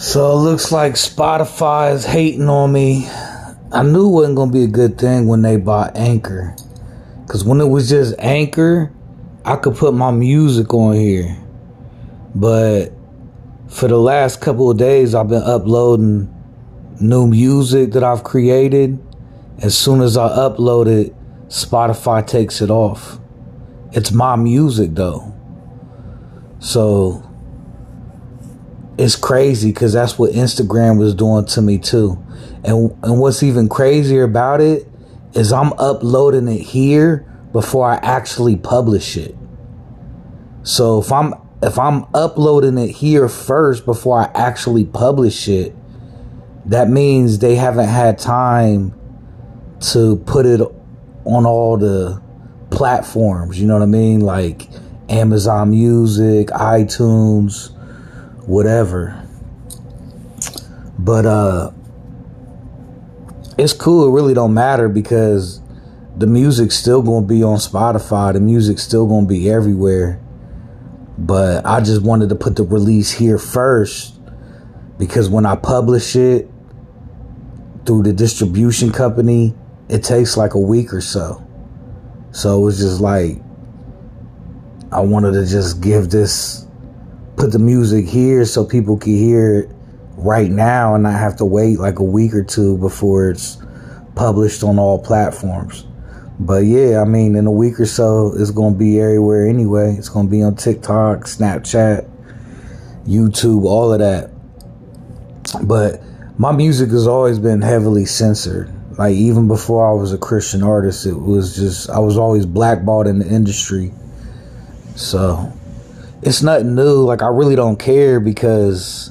So 0.00 0.32
it 0.32 0.36
looks 0.36 0.72
like 0.72 0.94
Spotify 0.94 1.92
is 1.92 2.06
hating 2.06 2.48
on 2.48 2.72
me. 2.72 3.06
I 3.70 3.82
knew 3.82 4.08
it 4.08 4.12
wasn't 4.12 4.36
gonna 4.36 4.50
be 4.50 4.64
a 4.64 4.66
good 4.66 4.96
thing 4.96 5.28
when 5.28 5.42
they 5.42 5.58
bought 5.58 5.94
Anchor. 5.94 6.56
Cause 7.26 7.44
when 7.44 7.60
it 7.60 7.66
was 7.66 7.90
just 7.90 8.14
Anchor, 8.18 8.94
I 9.44 9.56
could 9.56 9.76
put 9.76 9.92
my 9.92 10.10
music 10.10 10.72
on 10.72 10.94
here. 10.94 11.36
But 12.34 12.94
for 13.68 13.88
the 13.88 13.98
last 13.98 14.40
couple 14.40 14.70
of 14.70 14.78
days 14.78 15.14
I've 15.14 15.28
been 15.28 15.42
uploading 15.42 16.34
new 16.98 17.26
music 17.26 17.92
that 17.92 18.02
I've 18.02 18.24
created. 18.24 18.98
As 19.58 19.76
soon 19.76 20.00
as 20.00 20.16
I 20.16 20.30
upload 20.30 20.86
it, 20.86 21.14
Spotify 21.48 22.26
takes 22.26 22.62
it 22.62 22.70
off. 22.70 23.18
It's 23.92 24.12
my 24.12 24.34
music 24.36 24.94
though. 24.94 25.34
So 26.58 27.29
it's 29.00 29.16
crazy 29.16 29.72
because 29.72 29.94
that's 29.94 30.18
what 30.18 30.32
Instagram 30.32 30.98
was 30.98 31.14
doing 31.14 31.46
to 31.46 31.62
me 31.62 31.78
too. 31.78 32.22
And 32.62 32.94
and 33.02 33.18
what's 33.18 33.42
even 33.42 33.68
crazier 33.68 34.24
about 34.24 34.60
it 34.60 34.86
is 35.32 35.54
I'm 35.54 35.72
uploading 35.74 36.48
it 36.48 36.60
here 36.60 37.26
before 37.50 37.90
I 37.90 37.96
actually 37.96 38.56
publish 38.56 39.16
it. 39.16 39.34
So 40.64 41.00
if 41.00 41.10
I'm 41.10 41.32
if 41.62 41.78
I'm 41.78 42.04
uploading 42.12 42.76
it 42.76 42.90
here 42.90 43.26
first 43.26 43.86
before 43.86 44.20
I 44.20 44.30
actually 44.34 44.84
publish 44.84 45.48
it, 45.48 45.74
that 46.66 46.90
means 46.90 47.38
they 47.38 47.54
haven't 47.54 47.88
had 47.88 48.18
time 48.18 48.94
to 49.92 50.16
put 50.26 50.44
it 50.44 50.60
on 51.24 51.46
all 51.46 51.78
the 51.78 52.22
platforms, 52.70 53.58
you 53.58 53.66
know 53.66 53.74
what 53.74 53.82
I 53.82 53.86
mean? 53.86 54.20
Like 54.20 54.68
Amazon 55.08 55.70
Music, 55.70 56.48
iTunes, 56.48 57.74
whatever. 58.46 59.26
But 60.98 61.26
uh 61.26 61.72
it's 63.58 63.72
cool, 63.72 64.08
it 64.08 64.12
really 64.12 64.34
don't 64.34 64.54
matter 64.54 64.88
because 64.88 65.60
the 66.16 66.26
music's 66.26 66.76
still 66.76 67.02
gonna 67.02 67.26
be 67.26 67.42
on 67.42 67.56
Spotify, 67.56 68.32
the 68.32 68.40
music's 68.40 68.82
still 68.82 69.06
gonna 69.06 69.26
be 69.26 69.50
everywhere. 69.50 70.20
But 71.18 71.66
I 71.66 71.80
just 71.80 72.02
wanted 72.02 72.30
to 72.30 72.34
put 72.34 72.56
the 72.56 72.64
release 72.64 73.10
here 73.10 73.38
first 73.38 74.18
because 74.98 75.28
when 75.28 75.44
I 75.46 75.56
publish 75.56 76.16
it 76.16 76.48
through 77.84 78.04
the 78.04 78.12
distribution 78.12 78.92
company, 78.92 79.54
it 79.88 80.04
takes 80.04 80.36
like 80.36 80.54
a 80.54 80.60
week 80.60 80.94
or 80.94 81.00
so. 81.00 81.46
So 82.32 82.60
it 82.60 82.64
was 82.64 82.78
just 82.78 83.00
like 83.00 83.38
I 84.92 85.00
wanted 85.00 85.32
to 85.32 85.46
just 85.46 85.80
give 85.80 86.10
this 86.10 86.66
put 87.40 87.52
the 87.52 87.58
music 87.58 88.04
here 88.04 88.44
so 88.44 88.66
people 88.66 88.98
can 88.98 89.16
hear 89.16 89.60
it 89.60 89.70
right 90.18 90.50
now 90.50 90.94
and 90.94 91.04
not 91.04 91.18
have 91.18 91.36
to 91.36 91.44
wait 91.46 91.78
like 91.78 91.98
a 91.98 92.04
week 92.04 92.34
or 92.34 92.44
two 92.44 92.76
before 92.76 93.30
it's 93.30 93.56
published 94.14 94.62
on 94.62 94.78
all 94.78 95.02
platforms. 95.02 95.86
But 96.38 96.64
yeah, 96.66 97.00
I 97.00 97.06
mean, 97.06 97.36
in 97.36 97.46
a 97.46 97.50
week 97.50 97.80
or 97.80 97.86
so, 97.86 98.34
it's 98.36 98.50
going 98.50 98.74
to 98.74 98.78
be 98.78 99.00
everywhere 99.00 99.48
anyway. 99.48 99.94
It's 99.96 100.10
going 100.10 100.26
to 100.26 100.30
be 100.30 100.42
on 100.42 100.56
TikTok, 100.56 101.20
Snapchat, 101.20 102.06
YouTube, 103.06 103.64
all 103.64 103.94
of 103.94 104.00
that. 104.00 104.30
But 105.62 106.02
my 106.38 106.52
music 106.52 106.90
has 106.90 107.06
always 107.06 107.38
been 107.38 107.62
heavily 107.62 108.04
censored. 108.04 108.70
Like, 108.98 109.14
even 109.14 109.48
before 109.48 109.88
I 109.88 109.94
was 109.94 110.12
a 110.12 110.18
Christian 110.18 110.62
artist, 110.62 111.06
it 111.06 111.14
was 111.14 111.56
just, 111.56 111.88
I 111.88 112.00
was 112.00 112.18
always 112.18 112.44
blackballed 112.44 113.06
in 113.06 113.18
the 113.18 113.26
industry. 113.26 113.94
So, 114.94 115.54
it's 116.22 116.42
nothing 116.42 116.74
new. 116.74 117.02
Like, 117.02 117.22
I 117.22 117.28
really 117.28 117.56
don't 117.56 117.78
care 117.78 118.20
because 118.20 119.10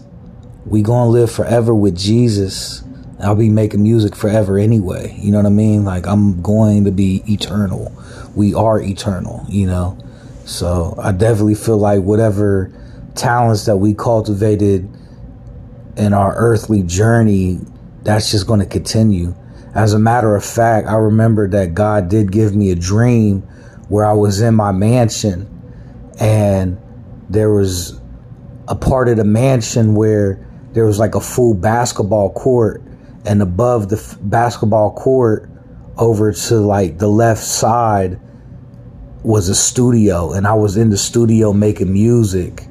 we 0.66 0.82
gonna 0.82 1.10
live 1.10 1.32
forever 1.32 1.74
with 1.74 1.98
Jesus. 1.98 2.84
I'll 3.22 3.36
be 3.36 3.50
making 3.50 3.84
music 3.84 4.16
forever 4.16 4.58
anyway. 4.58 5.16
You 5.20 5.32
know 5.32 5.40
what 5.40 5.46
I 5.46 5.50
mean? 5.50 5.84
Like 5.84 6.08
I'm 6.08 6.42
going 6.42 6.86
to 6.86 6.92
be 6.92 7.22
eternal. 7.28 7.92
We 8.34 8.53
are 8.53 8.80
eternal, 8.80 9.46
you 9.50 9.68
know? 9.68 9.98
So 10.46 10.96
I 10.98 11.12
definitely 11.12 11.56
feel 11.56 11.78
like 11.78 12.02
whatever 12.02 12.72
talents 13.16 13.66
that 13.66 13.78
we 13.78 13.94
cultivated 13.94 14.90
in 15.98 16.14
our 16.14 16.34
earthly 16.38 16.81
journey, 16.81 17.59
that's 18.03 18.31
just 18.31 18.48
going 18.48 18.62
to 18.62 18.66
continue. 18.66 19.36
As 19.75 19.94
a 19.94 20.00
matter 20.00 20.36
of 20.36 20.46
fact, 20.46 20.88
I 20.88 20.96
remember 20.96 21.48
that 21.50 21.74
God 21.74 22.09
did 22.09 22.31
give 22.31 22.56
me 22.56 22.72
a 22.72 22.75
dream 22.75 23.42
where 23.90 24.06
I 24.06 24.14
was 24.14 24.40
in 24.40 24.56
my 24.56 24.72
mansion 24.72 25.48
and 26.19 26.78
there 27.29 27.51
was 27.51 28.00
a 28.67 28.75
part 28.75 29.09
of 29.09 29.17
the 29.17 29.23
mansion 29.23 29.95
where 29.95 30.45
there 30.73 30.85
was 30.85 31.00
like 31.00 31.16
a 31.16 31.22
full 31.22 31.53
basketball 31.53 32.31
court 32.31 32.81
and 33.25 33.41
above 33.41 33.90
the 33.90 33.97
f- 33.97 34.17
basketball 34.22 34.94
court 34.94 35.50
over 35.97 36.31
to 36.31 36.56
like 36.56 36.97
the 36.97 37.07
left 37.07 37.44
side 37.44 38.19
was 39.23 39.50
a 39.50 39.56
studio 39.56 40.31
and 40.31 40.47
I 40.47 40.53
was 40.53 40.78
in 40.78 40.89
the 40.89 40.97
studio 40.97 41.51
making 41.53 41.91
music. 41.91 42.66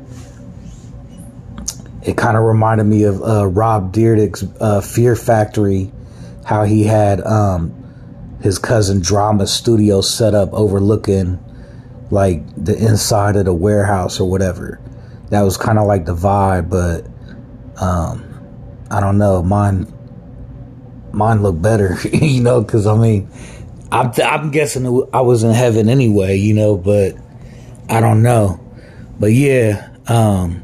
It 2.02 2.16
kind 2.16 2.36
of 2.36 2.44
reminded 2.44 2.84
me 2.84 3.02
of 3.02 3.22
uh, 3.22 3.47
Rob 3.47 3.92
Dyrdek's 3.92 4.44
uh, 4.60 4.80
Fear 4.80 5.14
Factory, 5.14 5.92
how 6.47 6.64
he 6.64 6.84
had 6.84 7.20
um, 7.20 7.74
his 8.41 8.58
cousin 8.58 9.00
Drama 9.00 9.47
studio 9.47 10.00
set 10.00 10.34
up 10.34 10.52
overlooking 10.52 11.38
like 12.10 12.42
the 12.56 12.76
inside 12.76 13.36
of 13.36 13.44
the 13.44 13.54
warehouse 13.54 14.20
or 14.20 14.28
whatever. 14.30 14.80
That 15.30 15.42
was 15.42 15.56
kind 15.56 15.78
of 15.78 15.86
like 15.86 16.06
the 16.06 16.14
vibe, 16.14 16.70
but 16.70 17.06
um, 17.82 18.24
I 18.91 19.00
don't 19.00 19.19
know. 19.19 19.42
Mine 19.42 19.92
mine 21.12 21.42
look 21.42 21.60
better, 21.60 21.97
you 22.12 22.42
know, 22.42 22.62
because 22.62 22.86
I 22.86 22.97
mean, 22.97 23.28
I'm, 23.91 24.12
I'm 24.22 24.50
guessing 24.50 24.86
I 25.12 25.20
was 25.20 25.44
in 25.44 25.52
heaven 25.52 25.88
anyway, 25.88 26.36
you 26.36 26.54
know, 26.54 26.76
but 26.76 27.16
I 27.88 28.00
don't 28.00 28.22
know. 28.22 28.60
But 29.18 29.28
yeah, 29.32 29.88
um, 30.06 30.62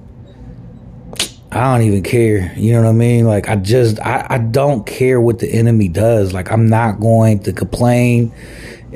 I 1.50 1.72
don't 1.72 1.87
even 1.87 2.03
care. 2.03 2.53
You 2.56 2.72
know 2.72 2.83
what 2.83 2.88
I 2.88 2.93
mean? 2.93 3.27
Like, 3.27 3.49
I 3.49 3.56
just, 3.56 4.00
I, 4.00 4.27
I 4.28 4.38
don't 4.38 4.87
care 4.87 5.21
what 5.21 5.38
the 5.38 5.50
enemy 5.50 5.88
does. 5.88 6.33
Like, 6.33 6.50
I'm 6.50 6.69
not 6.69 7.00
going 7.00 7.41
to 7.44 7.53
complain. 7.53 8.33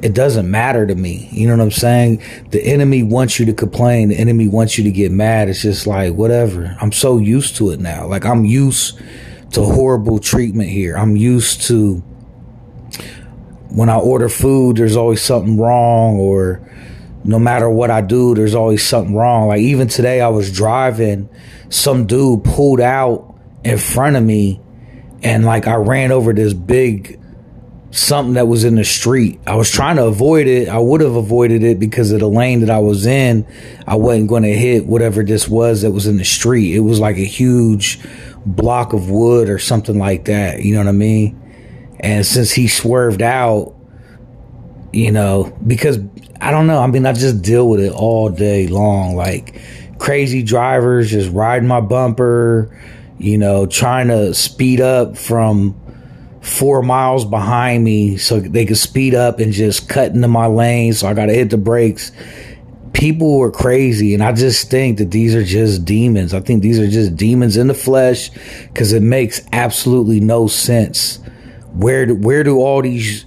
It 0.03 0.15
doesn't 0.15 0.51
matter 0.51 0.87
to 0.87 0.95
me. 0.95 1.29
You 1.33 1.49
know 1.49 1.57
what 1.57 1.63
I'm 1.63 1.71
saying? 1.71 2.23
The 2.51 2.63
enemy 2.63 3.03
wants 3.03 3.39
you 3.39 3.47
to 3.47 3.53
complain. 3.53 4.09
The 4.09 4.17
enemy 4.17 4.49
wants 4.49 4.79
you 4.79 4.85
to 4.85 4.91
get 4.91 5.11
mad. 5.11 5.49
It's 5.49 5.63
just 5.63 5.87
like, 5.87 6.15
whatever. 6.15 6.77
I'm 6.81 6.93
so 6.93 7.19
used 7.19 7.57
to 7.57 7.71
it 7.71 7.81
now. 7.81 8.07
Like, 8.07 8.25
I'm 8.25 8.45
used 8.45 9.01
to 9.53 9.63
horrible 9.63 10.19
treatment 10.19 10.69
here. 10.69 10.97
I'm 10.97 11.17
used 11.17 11.63
to 11.63 12.03
when 13.71 13.89
I 13.89 13.97
order 13.97 14.29
food, 14.29 14.77
there's 14.77 14.97
always 14.97 15.23
something 15.23 15.59
wrong, 15.59 16.19
or 16.19 16.61
no 17.25 17.39
matter 17.39 17.69
what 17.69 17.91
I 17.91 18.01
do, 18.01 18.35
there's 18.35 18.55
always 18.55 18.85
something 18.85 19.15
wrong. 19.15 19.49
Like 19.49 19.61
even 19.61 19.89
today, 19.89 20.21
I 20.21 20.29
was 20.29 20.53
driving, 20.53 21.29
some 21.69 22.07
dude 22.07 22.45
pulled 22.45 22.81
out 22.81 23.35
in 23.65 23.79
front 23.79 24.17
of 24.17 24.23
me, 24.23 24.61
and 25.23 25.45
like 25.45 25.67
I 25.67 25.75
ran 25.75 26.13
over 26.13 26.33
this 26.33 26.55
big 26.55 27.18
something 27.91 28.35
that 28.35 28.47
was 28.47 28.65
in 28.65 28.75
the 28.75 28.85
street. 28.85 29.41
I 29.47 29.55
was 29.57 29.71
trying 29.71 29.97
to 29.97 30.05
avoid 30.05 30.47
it. 30.47 30.69
I 30.69 30.79
would 30.79 31.01
have 31.01 31.15
avoided 31.15 31.63
it 31.63 31.79
because 31.79 32.13
of 32.13 32.21
the 32.21 32.29
lane 32.29 32.61
that 32.61 32.71
I 32.71 32.79
was 32.79 33.07
in. 33.07 33.47
I 33.87 33.97
wasn't 33.97 34.29
going 34.29 34.43
to 34.43 34.53
hit 34.53 34.87
whatever 34.87 35.23
this 35.23 35.49
was 35.49 35.83
that 35.83 35.93
was 35.93 36.07
in 36.07 36.19
the 36.19 36.25
street. 36.25 36.75
It 36.75 36.81
was 36.81 37.01
like 37.01 37.17
a 37.17 37.25
huge 37.25 37.99
block 38.45 38.93
of 38.93 39.11
wood 39.11 39.49
or 39.49 39.59
something 39.59 39.99
like 39.99 40.27
that. 40.27 40.63
You 40.63 40.75
know 40.75 40.81
what 40.81 40.89
I 40.89 40.93
mean? 40.93 41.97
And 42.01 42.25
since 42.25 42.53
he 42.53 42.69
swerved 42.69 43.23
out, 43.23 43.75
you 44.93 45.11
know, 45.11 45.57
because 45.67 45.99
I 46.41 46.51
don't 46.51 46.67
know. 46.67 46.81
I 46.81 46.87
mean, 46.87 47.07
I 47.07 47.13
just 47.13 47.43
deal 47.43 47.69
with 47.69 47.81
it 47.81 47.93
all 47.93 48.29
day 48.29 48.69
long. 48.69 49.17
Like 49.17 49.61
crazy 49.99 50.43
drivers 50.43 51.11
just 51.11 51.33
riding 51.33 51.69
my 51.69 51.81
bumper, 51.81 52.77
you 53.19 53.39
know, 53.39 53.67
trying 53.67 54.09
to 54.09 54.35
speed 54.35 54.81
up 54.81 55.17
from 55.17 55.79
four 56.49 56.83
miles 56.83 57.25
behind 57.25 57.85
me 57.85 58.17
so 58.17 58.41
they 58.41 58.65
could 58.65 58.79
speed 58.79 59.15
up 59.15 59.39
and 59.39 59.53
just 59.53 59.89
cut 59.89 60.13
into 60.13 60.29
my 60.29 60.47
lane. 60.47 60.93
So 60.93 61.07
I 61.07 61.15
got 61.15 61.27
to 61.27 61.35
hit 61.35 61.51
the 61.51 61.59
brakes. 61.59 62.11
People 62.95 63.39
were 63.39 63.51
crazy 63.53 64.15
and 64.15 64.25
i 64.25 64.33
just 64.33 64.71
think 64.71 64.99
that 64.99 65.11
these 65.11 65.35
are 65.35 65.45
just 65.45 65.85
demons. 65.85 66.35
I 66.35 66.41
think 66.41 66.63
these 66.63 66.81
are 66.81 66.89
just 66.89 67.15
demons 67.17 67.57
in 67.57 67.69
the 67.69 67.75
flesh 67.75 68.31
because 68.69 68.93
it 68.93 69.03
makes 69.03 69.41
absolutely 69.53 70.21
no 70.21 70.49
sense. 70.49 71.19
Where 71.75 72.07
do, 72.07 72.17
where 72.17 72.43
do 72.43 72.59
all 72.59 72.83
these 72.83 73.25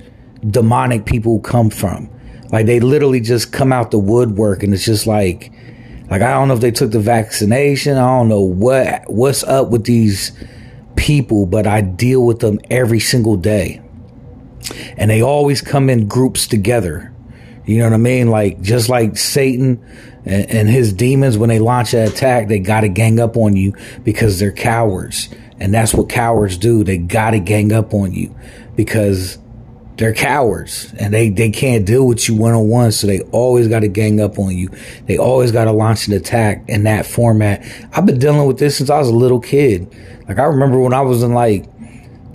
demonic 0.49 1.05
people 1.05 1.39
come 1.39 1.69
from? 1.69 2.09
Like 2.51 2.65
they 2.65 2.79
literally 2.79 3.21
just 3.21 3.53
come 3.53 3.71
out 3.71 3.91
the 3.91 3.99
woodwork 3.99 4.63
and 4.63 4.73
it's 4.73 4.83
just 4.83 5.07
like 5.07 5.53
like 6.09 6.21
i 6.21 6.31
don't 6.31 6.49
know 6.49 6.55
if 6.55 6.59
they 6.59 6.71
took 6.71 6.91
the 6.91 6.99
vaccination. 6.99 7.97
I 7.97 8.17
don't 8.17 8.27
know 8.27 8.41
what 8.41 9.03
what's 9.09 9.43
up 9.43 9.69
with 9.69 9.85
these 9.85 10.33
people 10.95 11.45
but 11.45 11.65
i 11.67 11.81
deal 11.81 12.25
with 12.25 12.39
them 12.39 12.59
every 12.69 12.99
single 12.99 13.35
day 13.37 13.81
and 14.97 15.09
they 15.09 15.21
always 15.21 15.61
come 15.61 15.89
in 15.89 16.07
groups 16.07 16.47
together 16.47 17.11
You 17.65 17.77
know 17.77 17.85
what 17.85 17.93
I 17.93 17.97
mean? 17.97 18.29
Like 18.29 18.61
just 18.61 18.89
like 18.89 19.17
Satan 19.17 19.83
and, 20.25 20.49
and 20.49 20.69
his 20.69 20.93
demons, 20.93 21.37
when 21.37 21.49
they 21.49 21.59
launch 21.59 21.93
an 21.93 22.07
attack, 22.07 22.47
they 22.47 22.59
got 22.59 22.81
to 22.81 22.89
gang 22.89 23.19
up 23.19 23.37
on 23.37 23.55
you 23.55 23.73
because 24.03 24.39
they're 24.39 24.51
cowards, 24.51 25.29
and 25.59 25.73
that's 25.73 25.93
what 25.93 26.09
cowards 26.09 26.57
do. 26.57 26.83
They 26.83 26.97
got 26.97 27.31
to 27.31 27.39
gang 27.39 27.71
up 27.71 27.93
on 27.93 28.13
you 28.13 28.35
because 28.75 29.37
they're 30.01 30.13
cowards 30.15 30.91
and 30.97 31.13
they, 31.13 31.29
they 31.29 31.51
can't 31.51 31.85
deal 31.85 32.07
with 32.07 32.27
you 32.27 32.33
one 32.33 32.55
on 32.55 32.67
one. 32.67 32.91
So 32.91 33.05
they 33.05 33.21
always 33.31 33.67
got 33.67 33.81
to 33.81 33.87
gang 33.87 34.19
up 34.19 34.39
on 34.39 34.57
you. 34.57 34.69
They 35.05 35.19
always 35.19 35.51
got 35.51 35.65
to 35.65 35.71
launch 35.71 36.07
an 36.07 36.13
attack 36.13 36.67
in 36.67 36.85
that 36.85 37.05
format. 37.05 37.63
I've 37.93 38.07
been 38.07 38.17
dealing 38.17 38.47
with 38.47 38.57
this 38.57 38.77
since 38.77 38.89
I 38.89 38.97
was 38.97 39.09
a 39.09 39.13
little 39.15 39.39
kid. 39.39 39.95
Like 40.27 40.39
I 40.39 40.45
remember 40.45 40.79
when 40.79 40.93
I 40.93 41.01
was 41.01 41.21
in 41.21 41.35
like 41.35 41.65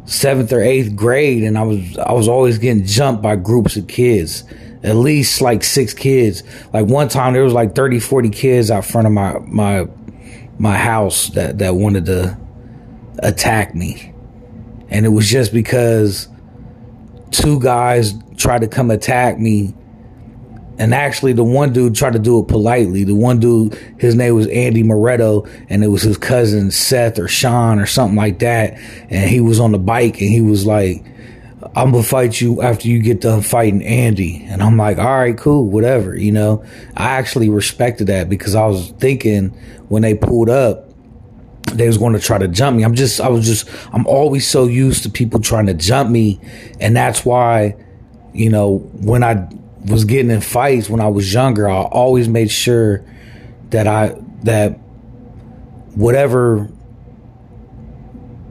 seventh 0.05 0.53
or 0.53 0.61
eighth 0.61 0.95
grade 0.95 1.43
and 1.43 1.59
I 1.59 1.65
was, 1.65 1.99
I 1.99 2.13
was 2.13 2.29
always 2.29 2.59
getting 2.59 2.85
jumped 2.87 3.21
by 3.21 3.35
groups 3.35 3.77
of 3.77 3.89
kids, 3.89 4.45
at 4.85 4.95
least 4.95 5.41
like 5.41 5.65
six 5.65 5.93
kids. 5.93 6.45
Like 6.73 6.87
one 6.87 7.09
time 7.09 7.33
there 7.33 7.43
was 7.43 7.53
like 7.53 7.75
30, 7.75 7.99
40 7.99 8.31
kids 8.31 8.71
out 8.71 8.85
front 8.85 9.09
of 9.09 9.13
my, 9.13 9.41
my, 9.41 9.89
my 10.57 10.77
house 10.77 11.31
that, 11.31 11.59
that 11.59 11.75
wanted 11.75 12.07
to 12.07 12.39
attack 13.19 13.75
me. 13.75 14.15
And 14.89 15.05
it 15.05 15.09
was 15.09 15.29
just 15.29 15.53
because 15.53 16.29
two 17.31 17.61
guys 17.61 18.15
tried 18.37 18.61
to 18.61 18.69
come 18.69 18.91
attack 18.91 19.39
me. 19.39 19.75
And 20.79 20.93
actually, 20.93 21.33
the 21.33 21.45
one 21.45 21.73
dude 21.73 21.95
tried 21.95 22.13
to 22.13 22.19
do 22.19 22.39
it 22.39 22.49
politely. 22.49 23.05
The 23.05 23.15
one 23.15 23.41
dude, 23.41 23.75
his 23.99 24.15
name 24.15 24.35
was 24.35 24.47
Andy 24.49 24.83
Moretto, 24.83 25.49
and 25.71 25.83
it 25.83 25.89
was 25.89 26.03
his 26.03 26.19
cousin 26.19 26.71
Seth 26.71 27.19
or 27.19 27.29
Sean 27.29 27.79
or 27.79 27.87
something 27.87 28.17
like 28.17 28.41
that. 28.41 28.75
And 29.09 29.31
he 29.31 29.41
was 29.41 29.59
on 29.59 29.73
the 29.73 29.79
bike, 29.79 30.21
and 30.21 30.29
he 30.29 30.43
was 30.43 30.67
like, 30.67 31.03
"I'm 31.75 31.93
gonna 31.93 32.03
fight 32.03 32.43
you 32.43 32.61
after 32.61 32.89
you 32.89 33.01
get 33.01 33.23
done 33.23 33.41
fighting 33.41 33.83
Andy." 33.83 34.45
And 34.51 34.63
I'm 34.63 34.77
like, 34.77 34.99
"All 34.99 35.05
right, 35.05 35.37
cool, 35.37 35.65
whatever." 35.65 36.15
You 36.15 36.33
know, 36.33 36.63
I 36.95 37.13
actually 37.13 37.49
respected 37.49 38.09
that 38.09 38.29
because 38.29 38.55
I 38.55 38.67
was 38.67 38.93
thinking 38.99 39.55
when 39.89 40.03
they 40.03 40.13
pulled 40.13 40.51
up, 40.51 40.86
they 41.73 41.87
was 41.87 41.99
going 41.99 42.13
to 42.13 42.21
try 42.21 42.39
to 42.39 42.49
jump 42.49 42.77
me. 42.77 42.85
I'm 42.85 42.95
just, 42.95 43.21
I 43.21 43.29
was 43.29 43.47
just, 43.47 43.69
I'm 43.93 44.07
always 44.07 44.49
so 44.49 44.67
used 44.67 45.03
to 45.03 45.11
people 45.11 45.41
trying 45.41 45.67
to 45.67 45.75
jump 45.75 46.11
me. 46.11 46.41
And 46.81 46.97
that's 46.97 47.25
why, 47.25 47.77
you 48.33 48.51
know, 48.51 48.79
when 48.79 49.23
I 49.23 49.49
was 49.87 50.05
getting 50.05 50.31
in 50.31 50.41
fights 50.41 50.89
when 50.89 51.01
I 51.01 51.09
was 51.09 51.33
younger, 51.33 51.69
I 51.69 51.83
always 51.83 52.29
made 52.29 52.51
sure 52.51 53.05
that 53.71 53.87
I, 53.87 54.17
that 54.43 54.79
whatever 55.95 56.69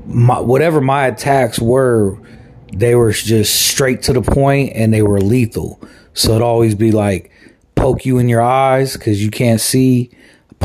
my, 0.05 0.39
whatever 0.39 0.81
my 0.81 1.07
attacks 1.07 1.59
were, 1.59 2.19
they 2.73 2.95
were 2.95 3.11
just 3.11 3.67
straight 3.67 4.03
to 4.03 4.13
the 4.13 4.21
point 4.21 4.73
and 4.75 4.93
they 4.93 5.01
were 5.01 5.19
lethal. 5.19 5.79
So 6.13 6.31
it'd 6.31 6.41
always 6.41 6.75
be 6.75 6.91
like 6.91 7.31
poke 7.75 8.05
you 8.05 8.17
in 8.17 8.29
your 8.29 8.41
eyes 8.41 8.93
because 8.93 9.23
you 9.23 9.31
can't 9.31 9.61
see 9.61 10.11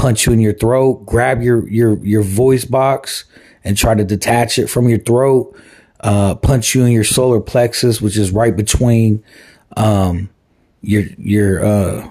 punch 0.01 0.25
you 0.25 0.33
in 0.33 0.41
your 0.41 0.55
throat, 0.55 1.05
grab 1.05 1.43
your 1.43 1.69
your 1.69 1.99
your 1.99 2.23
voice 2.23 2.65
box 2.65 3.25
and 3.63 3.77
try 3.77 3.95
to 3.95 4.03
detach 4.03 4.59
it 4.59 4.69
from 4.69 4.89
your 4.89 4.99
throat, 4.99 5.55
uh, 6.01 6.35
punch 6.37 6.75
you 6.75 6.85
in 6.85 6.93
your 6.93 7.05
solar 7.05 7.39
plexus, 7.39 8.01
which 8.01 8.17
is 8.17 8.31
right 8.31 8.57
between 8.57 9.23
um, 9.77 10.31
your 10.81 11.03
your 11.19 11.63
uh, 11.63 12.11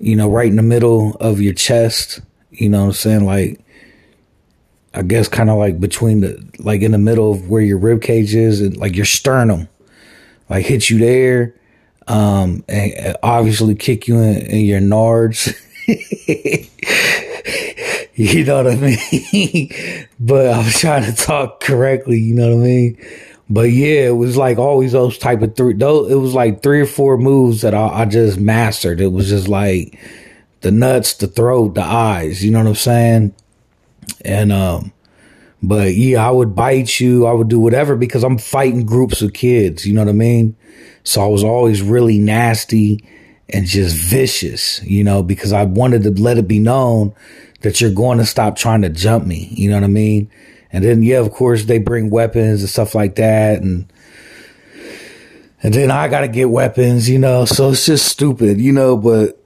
you 0.00 0.16
know 0.16 0.28
right 0.28 0.48
in 0.48 0.56
the 0.56 0.62
middle 0.62 1.14
of 1.20 1.40
your 1.40 1.54
chest. 1.54 2.20
You 2.50 2.68
know 2.68 2.80
what 2.80 2.86
I'm 2.86 2.92
saying? 2.94 3.26
Like 3.26 3.60
I 4.92 5.02
guess 5.02 5.28
kind 5.28 5.50
of 5.50 5.58
like 5.58 5.78
between 5.78 6.20
the 6.22 6.50
like 6.58 6.82
in 6.82 6.90
the 6.90 6.98
middle 6.98 7.30
of 7.30 7.48
where 7.48 7.62
your 7.62 7.78
rib 7.78 8.02
cage 8.02 8.34
is 8.34 8.60
and 8.60 8.76
like 8.76 8.96
your 8.96 9.04
sternum, 9.04 9.68
like 10.50 10.66
hit 10.66 10.90
you 10.90 10.98
there. 10.98 11.54
Um, 12.08 12.64
and 12.68 13.16
obviously 13.22 13.74
kick 13.76 14.08
you 14.08 14.18
in, 14.18 14.38
in 14.38 14.64
your 14.64 14.80
nards. 14.80 15.56
you 18.14 18.44
know 18.44 18.64
what 18.64 18.72
I 18.72 18.74
mean? 18.74 19.70
but 20.20 20.46
I 20.46 20.58
was 20.58 20.80
trying 20.80 21.04
to 21.04 21.14
talk 21.14 21.60
correctly, 21.60 22.18
you 22.18 22.34
know 22.34 22.56
what 22.56 22.64
I 22.64 22.66
mean? 22.66 22.98
But 23.48 23.70
yeah, 23.70 24.08
it 24.08 24.16
was 24.16 24.36
like 24.36 24.58
always 24.58 24.90
those 24.92 25.16
type 25.18 25.42
of 25.42 25.54
three, 25.54 25.74
it 25.74 26.18
was 26.18 26.34
like 26.34 26.60
three 26.62 26.80
or 26.80 26.86
four 26.86 27.18
moves 27.18 27.62
that 27.62 27.74
I, 27.74 28.00
I 28.00 28.04
just 28.04 28.40
mastered. 28.40 29.00
It 29.00 29.12
was 29.12 29.28
just 29.28 29.46
like 29.46 29.96
the 30.62 30.72
nuts, 30.72 31.14
the 31.14 31.28
throat, 31.28 31.76
the 31.76 31.84
eyes, 31.84 32.44
you 32.44 32.50
know 32.50 32.58
what 32.58 32.68
I'm 32.68 32.74
saying? 32.74 33.34
And, 34.24 34.50
um, 34.50 34.92
but 35.62 35.94
yeah, 35.94 36.26
I 36.26 36.32
would 36.32 36.56
bite 36.56 36.98
you. 36.98 37.26
I 37.26 37.32
would 37.32 37.48
do 37.48 37.60
whatever 37.60 37.94
because 37.94 38.24
I'm 38.24 38.38
fighting 38.38 38.84
groups 38.84 39.22
of 39.22 39.32
kids. 39.32 39.86
You 39.86 39.94
know 39.94 40.02
what 40.02 40.10
I 40.10 40.14
mean? 40.14 40.56
So 41.04 41.22
I 41.22 41.28
was 41.28 41.44
always 41.44 41.80
really 41.80 42.18
nasty 42.18 43.04
and 43.48 43.66
just 43.66 43.96
vicious, 43.96 44.82
you 44.82 45.04
know, 45.04 45.22
because 45.22 45.52
I 45.52 45.64
wanted 45.64 46.02
to 46.02 46.10
let 46.10 46.38
it 46.38 46.48
be 46.48 46.58
known 46.58 47.14
that 47.60 47.80
you're 47.80 47.92
going 47.92 48.18
to 48.18 48.26
stop 48.26 48.56
trying 48.56 48.82
to 48.82 48.88
jump 48.88 49.26
me. 49.26 49.48
You 49.52 49.70
know 49.70 49.76
what 49.76 49.84
I 49.84 49.88
mean? 49.88 50.30
And 50.72 50.84
then, 50.84 51.02
yeah, 51.02 51.18
of 51.18 51.30
course, 51.30 51.64
they 51.64 51.78
bring 51.78 52.10
weapons 52.10 52.60
and 52.60 52.68
stuff 52.68 52.94
like 52.94 53.14
that. 53.16 53.62
And, 53.62 53.90
and 55.62 55.72
then 55.72 55.90
I 55.90 56.08
got 56.08 56.20
to 56.20 56.28
get 56.28 56.50
weapons, 56.50 57.08
you 57.08 57.18
know, 57.18 57.44
so 57.44 57.70
it's 57.70 57.86
just 57.86 58.06
stupid, 58.06 58.60
you 58.60 58.72
know, 58.72 58.96
but 58.96 59.40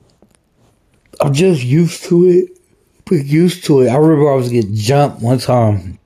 I'm 1.21 1.35
just 1.35 1.63
used 1.63 2.05
to 2.05 2.27
it. 2.27 2.59
Pretty 3.05 3.29
used 3.29 3.65
to 3.65 3.83
it. 3.83 3.91
I 3.91 3.97
remember 3.97 4.33
I 4.33 4.37
was 4.37 4.49
getting 4.49 4.75
jumped 4.75 5.21
one 5.21 5.39
time. 5.39 5.99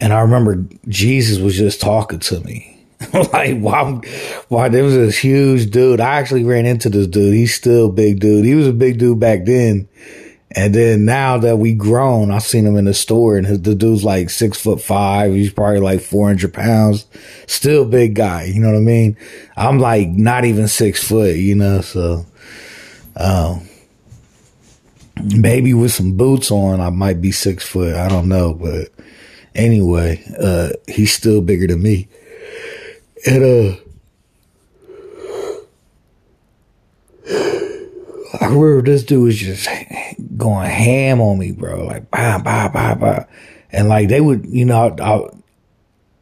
And 0.00 0.12
I 0.12 0.20
remember 0.20 0.64
Jesus 0.88 1.38
was 1.38 1.56
just 1.56 1.80
talking 1.80 2.18
to 2.20 2.40
me 2.40 2.71
like 3.32 3.58
wow, 3.58 4.00
why 4.48 4.68
there 4.68 4.84
was 4.84 4.94
this 4.94 5.18
huge 5.18 5.70
dude. 5.70 6.00
I 6.00 6.14
actually 6.16 6.44
ran 6.44 6.66
into 6.66 6.88
this 6.88 7.06
dude. 7.06 7.34
He's 7.34 7.54
still 7.54 7.90
big 7.90 8.20
dude. 8.20 8.44
He 8.44 8.54
was 8.54 8.68
a 8.68 8.72
big 8.72 8.98
dude 8.98 9.20
back 9.20 9.44
then. 9.44 9.88
And 10.54 10.74
then 10.74 11.06
now 11.06 11.38
that 11.38 11.56
we 11.56 11.72
grown, 11.72 12.30
I've 12.30 12.42
seen 12.42 12.66
him 12.66 12.76
in 12.76 12.84
the 12.84 12.92
store 12.92 13.38
and 13.38 13.46
his, 13.46 13.62
the 13.62 13.74
dude's 13.74 14.04
like 14.04 14.28
six 14.28 14.60
foot 14.60 14.82
five. 14.82 15.32
He's 15.32 15.52
probably 15.52 15.80
like 15.80 16.02
400 16.02 16.52
pounds. 16.52 17.06
Still 17.46 17.86
big 17.86 18.14
guy. 18.14 18.44
You 18.44 18.60
know 18.60 18.68
what 18.68 18.76
I 18.76 18.80
mean? 18.80 19.16
I'm 19.56 19.78
like 19.78 20.08
not 20.08 20.44
even 20.44 20.68
six 20.68 21.02
foot, 21.02 21.36
you 21.36 21.54
know, 21.54 21.80
so, 21.80 22.26
um, 23.16 23.66
maybe 25.22 25.72
with 25.72 25.92
some 25.92 26.16
boots 26.16 26.50
on, 26.50 26.80
I 26.80 26.90
might 26.90 27.20
be 27.20 27.32
six 27.32 27.66
foot. 27.66 27.94
I 27.94 28.08
don't 28.08 28.28
know, 28.28 28.52
but 28.52 28.88
anyway, 29.54 30.22
uh, 30.38 30.70
he's 30.86 31.12
still 31.12 31.40
bigger 31.40 31.66
than 31.66 31.82
me. 31.82 32.08
And 33.26 33.44
uh 33.44 33.76
I 38.40 38.46
remember 38.46 38.82
this 38.82 39.04
dude 39.04 39.22
was 39.22 39.36
just 39.36 39.68
going 40.36 40.68
ham 40.68 41.20
on 41.20 41.38
me, 41.38 41.52
bro. 41.52 41.84
Like, 41.84 42.10
bah, 42.10 42.40
bah, 42.42 42.68
bah, 42.72 42.94
bah. 42.94 43.24
And 43.70 43.88
like, 43.88 44.08
they 44.08 44.20
would, 44.20 44.46
you 44.46 44.64
know, 44.64 44.96
I, 44.98 45.14
I, 45.14 45.28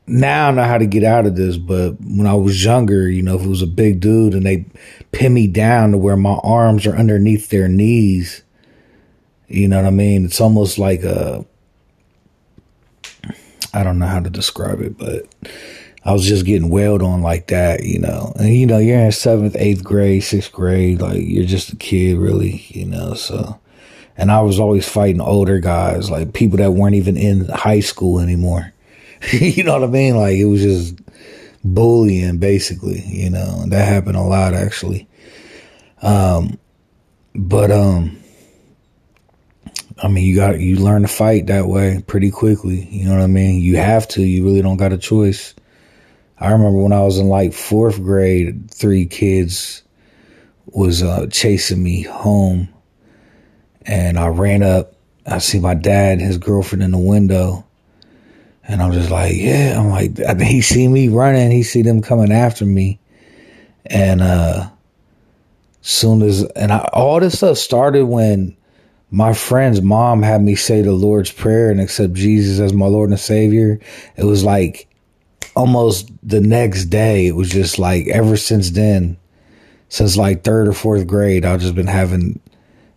now 0.07 0.49
I 0.49 0.51
know 0.51 0.65
how 0.65 0.79
to 0.79 0.87
get 0.87 1.05
out 1.05 1.25
of 1.25 1.37
this, 1.37 1.57
but 1.57 1.93
when 2.01 2.27
I 2.27 2.35
was 2.35 2.65
younger, 2.65 3.09
you 3.09 3.23
know, 3.23 3.37
if 3.37 3.43
it 3.43 3.49
was 3.49 3.63
a 3.63 3.67
big 3.67 4.01
dude 4.01 4.35
and 4.35 4.45
they 4.45 4.67
pin 5.13 5.33
me 5.33 5.47
down 5.47 5.93
to 5.93 5.99
where 5.99 6.17
my 6.17 6.39
arms 6.43 6.85
are 6.87 6.97
underneath 6.97 7.49
their 7.49 7.69
knees, 7.69 8.43
you 9.49 9.69
know 9.69 9.77
what 9.77 9.87
I 9.87 9.91
mean? 9.91 10.25
It's 10.25 10.41
almost 10.41 10.79
like 10.79 11.03
a, 11.03 11.45
I 13.73 13.83
don't 13.85 13.99
know 13.99 14.07
how 14.07 14.21
to 14.21 14.31
describe 14.31 14.81
it, 14.81 14.99
but 14.99 15.27
I 16.05 16.13
was 16.13 16.27
just 16.27 16.47
getting 16.47 16.71
wailed 16.71 17.03
on 17.03 17.23
like 17.23 17.49
that, 17.49 17.85
you 17.85 17.99
know. 17.99 18.33
And 18.39 18.55
you 18.55 18.67
know, 18.67 18.79
you're 18.79 18.99
in 18.99 19.13
seventh, 19.13 19.57
eighth 19.59 19.85
grade, 19.85 20.23
sixth 20.23 20.53
grade, 20.53 21.01
like 21.01 21.23
you're 21.23 21.45
just 21.45 21.73
a 21.73 21.77
kid, 21.77 22.17
really, 22.17 22.65
you 22.69 22.87
know. 22.87 23.15
So, 23.15 23.61
and 24.17 24.31
I 24.33 24.41
was 24.41 24.59
always 24.59 24.89
fighting 24.89 25.21
older 25.21 25.61
guys, 25.61 26.11
like 26.11 26.33
people 26.33 26.59
that 26.59 26.73
weren't 26.73 26.95
even 26.95 27.17
in 27.17 27.49
high 27.49 27.81
school 27.81 28.19
anymore. 28.19 28.73
you 29.33 29.63
know 29.63 29.75
what 29.75 29.89
I 29.89 29.93
mean? 29.93 30.17
Like 30.17 30.37
it 30.37 30.47
was 30.47 30.63
just 30.63 30.99
bullying, 31.63 32.39
basically, 32.39 33.01
you 33.01 33.29
know. 33.29 33.67
That 33.67 33.87
happened 33.87 34.17
a 34.17 34.23
lot, 34.23 34.55
actually. 34.55 35.07
Um, 36.01 36.59
but 37.35 37.71
um, 37.71 38.19
I 40.03 40.09
mean, 40.09 40.25
you 40.25 40.35
got 40.35 40.61
you 40.61 40.77
learn 40.77 41.03
to 41.03 41.09
fight 41.09 41.47
that 41.49 41.67
way 41.67 42.03
pretty 42.07 42.31
quickly. 42.31 42.87
You 42.87 43.05
know 43.05 43.17
what 43.17 43.23
I 43.23 43.27
mean? 43.27 43.61
You 43.61 43.77
have 43.77 44.09
to. 44.09 44.23
You 44.23 44.45
really 44.45 44.63
don't 44.63 44.79
got 44.79 44.95
a 44.95 44.99
choice. 44.99 45.55
I 46.41 46.53
remember 46.53 46.83
when 46.83 46.93
I 46.93 47.03
was 47.03 47.19
in 47.19 47.29
like 47.29 47.53
fourth 47.53 48.03
grade, 48.03 48.71
three 48.71 49.05
kids 49.05 49.83
was 50.67 51.03
uh, 51.03 51.27
chasing 51.31 51.83
me 51.83 52.03
home, 52.03 52.69
and 53.83 54.19
I 54.19 54.29
ran 54.29 54.63
up. 54.63 54.95
I 55.27 55.39
see 55.39 55.61
my 55.61 55.75
dad 55.75 56.15
and 56.15 56.23
his 56.23 56.39
girlfriend 56.39 56.83
in 56.83 56.93
the 56.93 56.99
window, 56.99 57.67
and 58.67 58.81
I'm 58.83 58.93
just 58.93 59.11
like, 59.11 59.35
yeah. 59.37 59.79
I'm 59.79 59.91
like, 59.91 60.41
he 60.41 60.63
see 60.63 60.89
me 60.89 61.09
running, 61.09 61.51
he 61.51 61.63
see 61.63 61.83
them 61.83 62.01
coming 62.01 62.33
after 62.33 62.65
me, 62.65 62.99
and 63.85 64.23
uh, 64.23 64.71
soon 65.83 66.23
as 66.23 66.43
and 66.43 66.73
I, 66.73 66.89
all 66.93 67.21
this 67.21 67.37
stuff 67.37 67.59
started 67.59 68.07
when 68.07 68.57
my 69.11 69.35
friend's 69.35 69.83
mom 69.83 70.23
had 70.23 70.41
me 70.41 70.55
say 70.55 70.81
the 70.81 70.93
Lord's 70.93 71.33
Prayer 71.33 71.71
and 71.71 71.81
accept 71.81 72.15
Jesus 72.15 72.61
as 72.61 72.73
my 72.73 72.87
Lord 72.87 73.11
and 73.11 73.21
Savior. 73.21 73.81
It 74.17 74.25
was 74.25 74.43
like 74.43 74.90
almost 75.61 76.11
the 76.23 76.41
next 76.41 76.87
day, 76.87 77.27
it 77.27 77.37
was 77.37 77.51
just 77.51 77.79
like 77.79 78.07
ever 78.09 78.37
since 78.37 78.71
then, 78.71 79.19
since 79.91 80.17
like 80.17 80.43
third 80.43 80.67
or 80.67 80.73
fourth 80.73 81.07
grade. 81.07 81.45
I've 81.45 81.61
just 81.61 81.75
been 81.75 81.87
having 81.87 82.41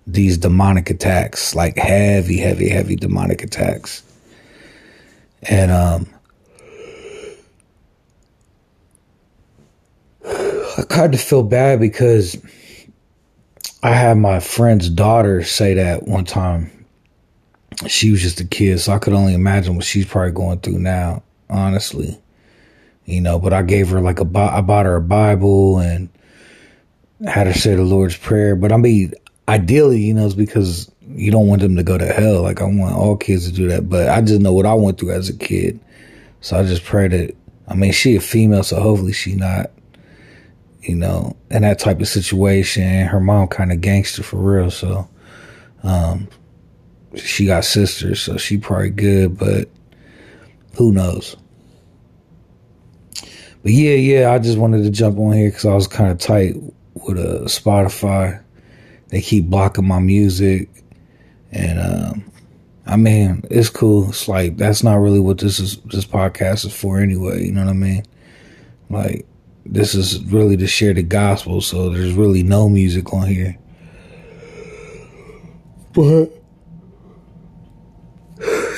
these 0.07 0.37
demonic 0.37 0.89
attacks, 0.89 1.55
like 1.55 1.77
heavy, 1.77 2.37
heavy, 2.37 2.69
heavy 2.69 2.95
demonic 2.95 3.43
attacks. 3.43 4.01
And 5.43 5.71
um 5.71 6.07
I 10.25 10.83
kind 10.87 11.13
of 11.13 11.19
feel 11.19 11.43
bad 11.43 11.81
because 11.81 12.41
I 13.83 13.89
had 13.89 14.17
my 14.17 14.39
friend's 14.39 14.89
daughter 14.89 15.43
say 15.43 15.73
that 15.73 16.07
one 16.07 16.23
time. 16.23 16.71
She 17.87 18.11
was 18.11 18.21
just 18.21 18.39
a 18.39 18.45
kid, 18.45 18.79
so 18.79 18.93
I 18.93 18.99
could 18.99 19.13
only 19.13 19.33
imagine 19.33 19.75
what 19.75 19.83
she's 19.83 20.05
probably 20.05 20.31
going 20.31 20.59
through 20.59 20.79
now, 20.79 21.23
honestly. 21.49 22.17
You 23.05 23.21
know, 23.21 23.37
but 23.37 23.53
I 23.53 23.63
gave 23.63 23.89
her 23.89 23.99
like 23.99 24.19
a, 24.19 24.37
I 24.37 24.61
bought 24.61 24.85
her 24.85 24.95
a 24.95 25.01
Bible 25.01 25.79
and 25.79 26.09
had 27.27 27.47
her 27.47 27.53
say 27.53 27.75
the 27.75 27.83
Lord's 27.83 28.17
Prayer. 28.17 28.55
But 28.55 28.71
I 28.71 28.77
mean, 28.77 29.13
ideally, 29.47 30.01
you 30.01 30.13
know, 30.13 30.25
it's 30.25 30.35
because 30.35 30.89
you 31.07 31.31
don't 31.31 31.47
want 31.47 31.61
them 31.61 31.75
to 31.75 31.83
go 31.83 31.97
to 31.97 32.05
hell. 32.05 32.41
Like 32.41 32.61
I 32.61 32.65
want 32.65 32.95
all 32.95 33.17
kids 33.17 33.45
to 33.47 33.53
do 33.53 33.67
that, 33.69 33.89
but 33.89 34.09
I 34.09 34.21
just 34.21 34.41
know 34.41 34.53
what 34.53 34.65
I 34.65 34.73
went 34.73 34.99
through 34.99 35.11
as 35.11 35.29
a 35.29 35.37
kid. 35.37 35.79
So 36.41 36.57
I 36.57 36.63
just 36.63 36.83
pray 36.83 37.07
that, 37.07 37.35
I 37.67 37.75
mean, 37.75 37.91
she 37.91 38.15
a 38.15 38.21
female, 38.21 38.63
so 38.63 38.79
hopefully 38.79 39.13
she 39.13 39.35
not, 39.35 39.71
you 40.81 40.95
know, 40.95 41.35
in 41.49 41.61
that 41.61 41.79
type 41.79 42.01
of 42.01 42.07
situation. 42.07 43.05
Her 43.05 43.19
mom 43.19 43.47
kind 43.47 43.71
of 43.71 43.81
gangster 43.81 44.23
for 44.23 44.37
real. 44.37 44.69
So, 44.69 45.07
um, 45.83 46.27
she 47.15 47.45
got 47.45 47.63
sisters, 47.63 48.21
so 48.21 48.37
she 48.37 48.57
probably 48.57 48.89
good, 48.89 49.37
but 49.37 49.69
who 50.75 50.91
knows? 50.91 51.37
But 53.63 53.71
yeah, 53.71 53.95
yeah, 53.95 54.31
I 54.31 54.39
just 54.39 54.57
wanted 54.57 54.83
to 54.83 54.91
jump 54.91 55.17
on 55.17 55.33
here 55.33 55.49
because 55.49 55.65
I 55.65 55.73
was 55.73 55.87
kind 55.87 56.11
of 56.11 56.19
tight 56.19 56.55
with 56.95 57.17
uh, 57.17 57.45
Spotify 57.45 58.43
they 59.13 59.21
keep 59.21 59.45
blocking 59.45 59.87
my 59.87 59.99
music, 59.99 60.69
and 61.51 61.79
um, 61.79 62.31
I 62.87 62.97
mean, 62.97 63.43
it's 63.51 63.69
cool. 63.69 64.09
It's 64.09 64.27
like 64.27 64.57
that's 64.57 64.81
not 64.81 64.95
really 64.95 65.19
what 65.19 65.37
this 65.37 65.59
is. 65.59 65.77
This 65.81 66.03
podcast 66.03 66.65
is 66.65 66.75
for 66.75 66.99
anyway. 66.99 67.45
You 67.45 67.51
know 67.51 67.63
what 67.63 67.69
I 67.69 67.73
mean? 67.73 68.03
Like 68.89 69.27
this 69.67 69.93
is 69.93 70.19
really 70.25 70.57
to 70.57 70.65
share 70.65 70.95
the 70.95 71.03
gospel. 71.03 71.61
So 71.61 71.91
there's 71.91 72.13
really 72.13 72.41
no 72.41 72.67
music 72.67 73.13
on 73.13 73.27
here. 73.27 73.55
But 75.93 76.29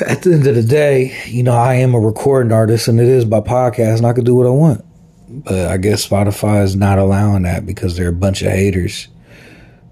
at 0.02 0.24
the 0.24 0.34
end 0.34 0.48
of 0.48 0.56
the 0.56 0.64
day, 0.64 1.16
you 1.28 1.44
know, 1.44 1.56
I 1.56 1.76
am 1.76 1.94
a 1.94 2.00
recording 2.00 2.52
artist 2.52 2.88
and 2.88 3.00
it 3.00 3.08
is 3.08 3.26
by 3.26 3.42
podcast 3.42 3.98
and 3.98 4.06
I 4.06 4.14
can 4.14 4.24
do 4.24 4.36
what 4.36 4.48
I 4.48 4.52
want. 4.52 4.84
But 5.28 5.68
I 5.68 5.78
guess 5.78 6.08
Spotify 6.08 6.64
is 6.64 6.76
not 6.76 7.00
allowing 7.00 7.44
that 7.44 7.66
because 7.66 7.96
they're 7.96 8.10
a 8.10 8.14
bunch 8.14 8.42
of 8.42 8.52
haters. 8.52 9.08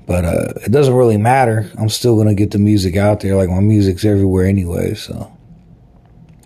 But 0.05 0.25
uh, 0.25 0.53
it 0.65 0.71
doesn't 0.71 0.93
really 0.93 1.17
matter. 1.17 1.71
I'm 1.77 1.89
still 1.89 2.17
gonna 2.17 2.35
get 2.35 2.51
the 2.51 2.59
music 2.59 2.97
out 2.97 3.21
there. 3.21 3.35
Like 3.35 3.49
my 3.49 3.61
music's 3.61 4.03
everywhere 4.03 4.45
anyway. 4.45 4.95
So 4.95 5.31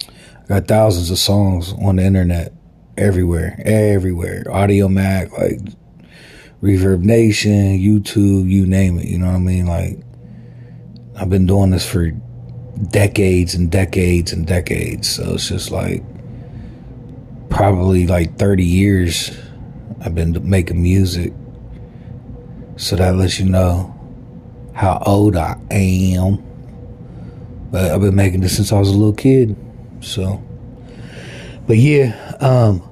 I 0.07 0.47
got 0.47 0.67
thousands 0.67 1.09
of 1.09 1.17
songs 1.17 1.73
on 1.73 1.95
the 1.95 2.03
internet, 2.03 2.53
everywhere, 2.97 3.59
everywhere. 3.65 4.43
Audiomack, 4.45 5.31
like 5.37 5.59
Reverb 6.61 7.01
Nation, 7.01 7.79
YouTube, 7.79 8.49
you 8.49 8.65
name 8.65 8.99
it. 8.99 9.05
You 9.05 9.17
know 9.17 9.27
what 9.27 9.35
I 9.35 9.39
mean? 9.39 9.65
Like 9.65 9.99
I've 11.15 11.29
been 11.29 11.47
doing 11.47 11.71
this 11.71 11.85
for 11.85 12.11
decades 12.77 13.55
and 13.55 13.71
decades 13.71 14.31
and 14.31 14.45
decades. 14.45 15.09
So 15.09 15.33
it's 15.33 15.49
just 15.49 15.71
like 15.71 16.03
probably 17.49 18.07
like 18.07 18.37
30 18.37 18.63
years 18.63 19.37
I've 20.01 20.15
been 20.15 20.47
making 20.47 20.81
music. 20.81 21.33
So 22.75 22.95
that 22.95 23.15
lets 23.15 23.39
you 23.39 23.45
know 23.45 23.93
how 24.73 25.01
old 25.05 25.35
I 25.35 25.57
am. 25.71 26.43
But 27.71 27.91
I've 27.91 28.01
been 28.01 28.15
making 28.15 28.41
this 28.41 28.55
since 28.55 28.71
I 28.71 28.79
was 28.79 28.89
a 28.89 28.93
little 28.93 29.13
kid. 29.13 29.55
So, 30.01 30.41
but 31.65 31.77
yeah, 31.77 32.35
um, 32.39 32.83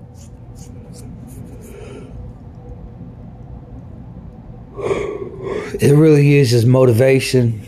it 5.79 5.95
really 5.95 6.35
is 6.35 6.49
just 6.49 6.65
motivation. 6.65 7.61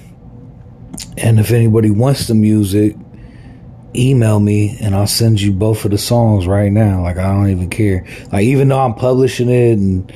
And 1.17 1.39
if 1.39 1.51
anybody 1.51 1.91
wants 1.91 2.27
the 2.27 2.35
music, 2.35 2.95
email 3.95 4.39
me 4.39 4.77
and 4.81 4.95
I'll 4.95 5.07
send 5.07 5.41
you 5.41 5.51
both 5.51 5.83
of 5.85 5.91
the 5.91 5.97
songs 5.97 6.47
right 6.47 6.71
now. 6.71 7.01
Like 7.01 7.17
I 7.17 7.33
don't 7.33 7.49
even 7.49 7.69
care. 7.69 8.05
Like 8.31 8.43
even 8.43 8.67
though 8.67 8.79
I'm 8.79 8.93
publishing 8.93 9.49
it 9.49 9.77
and 9.77 10.11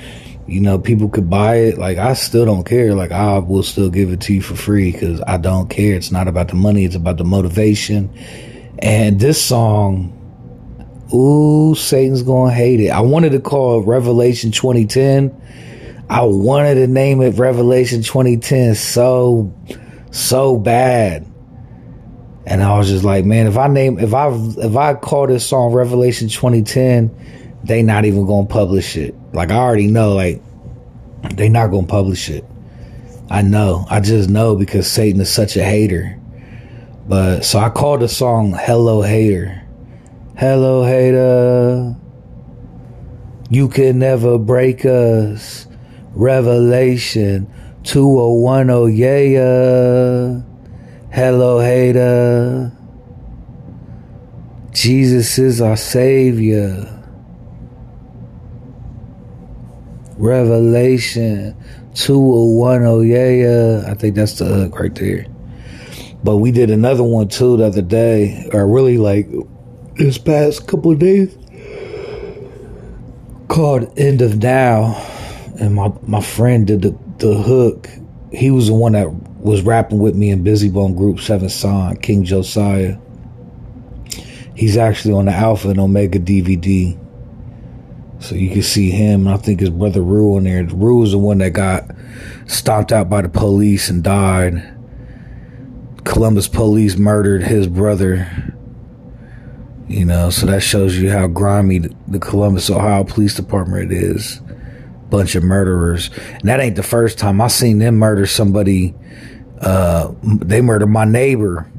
you 0.52 0.60
know, 0.60 0.78
people 0.78 1.08
could 1.08 1.30
buy 1.30 1.56
it. 1.56 1.78
Like, 1.78 1.98
I 1.98 2.14
still 2.14 2.46
don't 2.46 2.66
care. 2.66 2.94
Like, 2.94 3.12
I 3.12 3.40
will 3.40 3.64
still 3.64 3.90
give 3.90 4.12
it 4.12 4.20
to 4.22 4.34
you 4.34 4.42
for 4.42 4.56
free 4.56 4.92
because 4.92 5.22
I 5.26 5.38
don't 5.38 5.70
care. 5.70 5.96
It's 5.96 6.12
not 6.12 6.28
about 6.28 6.50
the 6.50 6.56
money, 6.56 6.84
it's 6.84 6.96
about 6.96 7.18
the 7.18 7.24
motivation. 7.24 8.14
And 8.80 9.18
this 9.18 9.42
song, 9.42 10.18
ooh, 11.14 11.74
Satan's 11.76 12.24
gonna 12.24 12.54
hate 12.54 12.82
it. 12.82 12.90
I 12.90 13.00
wanted 13.00 13.32
to 13.32 13.40
call 13.40 13.82
it 13.82 13.88
Revelation 13.88 14.52
2010. 14.52 16.06
I 16.10 16.24
wanted 16.24 16.76
to 16.76 16.88
name 16.88 17.22
it 17.22 17.38
Revelation 17.38 18.02
2010 18.02 18.76
so, 18.76 19.54
so 20.12 20.58
bad. 20.58 21.26
And 22.46 22.62
I 22.62 22.78
was 22.78 22.90
just 22.90 23.04
like, 23.04 23.26
man, 23.26 23.48
if 23.48 23.58
I 23.58 23.68
name, 23.68 24.00
if 24.00 24.14
I, 24.14 24.30
if 24.30 24.76
I 24.76 24.94
call 24.96 25.28
this 25.28 25.46
song 25.46 25.74
Revelation 25.74 26.28
2010, 26.28 27.60
they 27.64 27.84
not 27.84 28.06
even 28.06 28.26
gonna 28.26 28.48
publish 28.48 28.98
it. 28.98 29.16
Like 29.34 29.52
I 29.52 29.58
already 29.58 29.88
know, 29.88 30.14
like 30.14 30.42
they 31.36 31.50
not 31.50 31.68
gonna 31.68 31.88
publish 31.88 32.30
it. 32.30 32.44
I 33.30 33.42
know. 33.42 33.86
I 33.90 34.02
just 34.02 34.30
know 34.30 34.56
because 34.56 34.92
Satan 34.92 35.22
is 35.22 35.32
such 35.32 35.56
a 35.56 35.64
hater. 35.64 36.20
But 37.08 37.42
so 37.42 37.60
I 37.60 37.70
called 37.70 38.02
the 38.02 38.08
song 38.08 38.54
Hello 38.54 39.02
Hater. 39.02 39.62
Hello 40.38 40.84
hater. 40.84 41.96
You 43.50 43.68
can 43.70 44.00
never 44.00 44.38
break 44.40 44.86
us. 44.86 45.68
Revelation 46.14 47.52
2010 47.84 48.96
yeah. 48.96 50.42
Hello 51.12 51.60
hater. 51.60 52.72
Jesus 54.72 55.38
is 55.38 55.60
our 55.62 55.76
savior. 55.76 56.88
Revelation 60.18 61.56
201. 61.96 62.84
Oh, 62.86 63.02
yeah, 63.02 63.30
yeah. 63.30 63.84
I 63.88 63.96
think 63.96 64.16
that's 64.16 64.40
the 64.40 64.46
hook 64.46 64.80
right 64.80 64.94
there. 64.96 65.26
But 66.24 66.38
we 66.38 66.52
did 66.52 66.70
another 66.70 67.04
one 67.04 67.28
too 67.28 67.58
the 67.58 67.66
other 67.66 67.82
day, 67.82 68.48
or 68.54 68.68
really 68.68 68.98
like 68.98 69.28
this 69.98 70.18
past 70.18 70.68
couple 70.68 70.92
of 70.92 71.00
days, 71.00 71.36
called 73.48 73.92
End 74.00 74.22
of 74.22 74.38
Now. 74.38 74.96
And 75.60 75.76
my, 75.76 75.92
my 76.04 76.22
friend 76.22 76.68
did 76.68 76.84
the, 76.84 76.98
the 77.22 77.36
hook. 77.36 77.88
He 78.32 78.52
was 78.52 78.68
the 78.68 78.74
one 78.74 78.94
that 78.94 79.12
was 79.40 79.62
rapping 79.62 80.00
with 80.00 80.16
me 80.16 80.32
in 80.32 80.44
Bizzy 80.44 80.72
Bone 80.72 80.96
Group 80.96 81.20
7 81.20 81.50
Son, 81.50 81.96
King 81.98 82.24
Josiah. 82.24 82.98
He's 84.56 84.78
actually 84.78 85.14
on 85.14 85.26
the 85.26 85.32
Alpha 85.32 85.70
and 85.70 85.80
Omega 85.80 86.20
DVD. 86.20 86.98
So 88.20 88.36
you 88.36 88.52
can 88.52 88.62
see 88.62 88.92
him, 88.92 89.26
and 89.26 89.36
I 89.36 89.38
think 89.38 89.60
his 89.60 89.70
brother 89.70 90.02
Rue 90.02 90.38
in 90.38 90.44
there. 90.44 90.64
Rue 90.64 91.04
is 91.04 91.12
the 91.12 91.18
one 91.18 91.40
that 91.40 91.52
got 91.52 91.86
stomped 92.48 92.92
out 92.92 93.10
by 93.10 93.22
the 93.22 93.30
police 93.30 93.90
and 93.90 94.04
died. 94.04 94.78
Columbus 96.04 96.48
police 96.48 96.98
murdered 96.98 97.44
his 97.44 97.68
brother. 97.68 98.30
You 99.88 100.06
know, 100.06 100.30
so 100.30 100.46
that 100.46 100.62
shows 100.62 100.98
you 100.98 101.12
how 101.12 101.28
grimy 101.28 101.80
the 102.08 102.20
Columbus, 102.20 102.70
Ohio 102.70 103.04
Police 103.04 103.36
Department 103.36 103.92
is. 103.92 104.42
Bunch 105.12 105.36
of 105.36 105.44
murderers. 105.44 106.10
And 106.18 106.50
that 106.50 106.60
ain't 106.60 106.76
the 106.76 106.84
first 106.84 107.20
time 107.20 107.40
I 107.40 107.48
seen 107.48 107.78
them 107.78 107.98
murder 107.98 108.26
somebody. 108.26 108.96
Uh, 109.60 110.14
they 110.24 110.62
murdered 110.62 110.88
my 110.88 111.06
neighbor. 111.06 111.72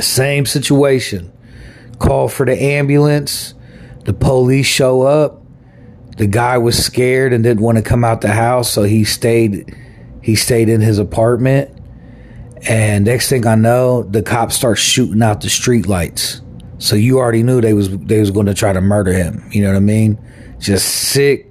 Same 0.00 0.46
situation. 0.46 1.32
Call 1.98 2.28
for 2.28 2.46
the 2.46 2.62
ambulance 2.62 3.54
the 4.08 4.14
police 4.14 4.64
show 4.64 5.02
up. 5.02 5.42
The 6.16 6.26
guy 6.26 6.56
was 6.56 6.82
scared 6.82 7.34
and 7.34 7.44
didn't 7.44 7.60
want 7.60 7.76
to 7.76 7.84
come 7.84 8.04
out 8.04 8.22
the 8.22 8.28
house, 8.28 8.70
so 8.72 8.84
he 8.84 9.04
stayed 9.04 9.76
he 10.22 10.34
stayed 10.34 10.70
in 10.70 10.80
his 10.80 10.98
apartment. 10.98 11.70
And 12.66 13.04
next 13.04 13.28
thing 13.28 13.46
I 13.46 13.54
know, 13.54 14.04
the 14.04 14.22
cops 14.22 14.56
start 14.56 14.78
shooting 14.78 15.22
out 15.22 15.42
the 15.42 15.50
street 15.50 15.86
lights. 15.86 16.40
So 16.78 16.96
you 16.96 17.18
already 17.18 17.42
knew 17.42 17.60
they 17.60 17.74
was 17.74 17.90
they 17.98 18.18
was 18.18 18.30
going 18.30 18.46
to 18.46 18.54
try 18.54 18.72
to 18.72 18.80
murder 18.80 19.12
him. 19.12 19.46
You 19.52 19.60
know 19.60 19.68
what 19.68 19.76
I 19.76 19.80
mean? 19.80 20.18
Just 20.58 20.88
sick, 20.88 21.47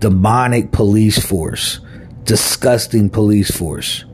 demonic 0.00 0.72
police 0.72 1.24
force, 1.24 1.80
disgusting 2.24 3.08
police 3.10 3.50
force. 3.50 4.04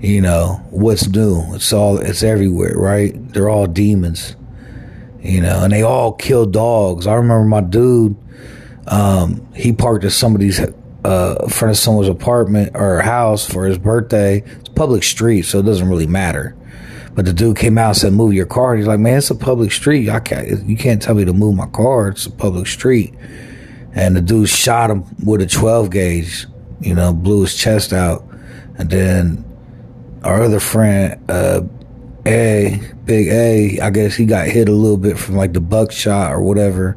You 0.00 0.20
know 0.20 0.64
what's 0.70 1.08
new? 1.08 1.54
It's 1.54 1.72
all 1.72 1.98
it's 1.98 2.22
everywhere, 2.22 2.76
right? 2.76 3.12
They're 3.32 3.48
all 3.48 3.66
demons 3.66 4.36
you 5.20 5.40
know, 5.40 5.64
and 5.64 5.72
they 5.72 5.82
all 5.82 6.12
kill 6.12 6.46
dogs. 6.46 7.06
I 7.06 7.14
remember 7.14 7.44
my 7.44 7.60
dude, 7.60 8.16
um, 8.86 9.46
he 9.54 9.72
parked 9.72 10.04
at 10.04 10.12
somebody's 10.12 10.60
uh, 10.60 11.36
in 11.42 11.48
front 11.48 11.70
of 11.70 11.76
someone's 11.76 12.08
apartment 12.08 12.72
or 12.74 13.00
house 13.00 13.46
for 13.46 13.66
his 13.66 13.78
birthday. 13.78 14.38
It's 14.38 14.68
public 14.70 15.02
street, 15.02 15.42
so 15.42 15.58
it 15.58 15.64
doesn't 15.64 15.88
really 15.88 16.06
matter. 16.06 16.56
But 17.14 17.24
the 17.24 17.32
dude 17.32 17.56
came 17.56 17.78
out 17.78 17.88
and 17.88 17.96
said, 17.96 18.12
"Move 18.12 18.32
your 18.32 18.46
car." 18.46 18.72
And 18.72 18.80
He's 18.80 18.86
like, 18.86 19.00
"Man, 19.00 19.18
it's 19.18 19.30
a 19.30 19.34
public 19.34 19.72
street. 19.72 20.08
I 20.08 20.20
can't. 20.20 20.66
You 20.68 20.76
can't 20.76 21.02
tell 21.02 21.14
me 21.14 21.24
to 21.24 21.32
move 21.32 21.56
my 21.56 21.66
car. 21.66 22.08
It's 22.08 22.26
a 22.26 22.30
public 22.30 22.66
street." 22.66 23.12
And 23.94 24.16
the 24.16 24.20
dude 24.20 24.48
shot 24.48 24.90
him 24.90 25.04
with 25.24 25.40
a 25.40 25.46
12 25.46 25.90
gauge. 25.90 26.46
You 26.80 26.94
know, 26.94 27.12
blew 27.12 27.40
his 27.40 27.56
chest 27.56 27.92
out, 27.92 28.24
and 28.76 28.88
then 28.88 29.44
our 30.22 30.42
other 30.42 30.60
friend, 30.60 31.20
uh, 31.28 31.62
A, 32.24 32.80
Big 33.04 33.28
A, 33.28 33.80
I 33.80 33.90
guess 33.90 34.14
he 34.14 34.26
got 34.26 34.46
hit 34.46 34.68
a 34.68 34.72
little 34.72 34.96
bit 34.96 35.18
from 35.18 35.34
like 35.34 35.54
the 35.54 35.60
buckshot 35.60 36.32
or 36.32 36.40
whatever. 36.42 36.96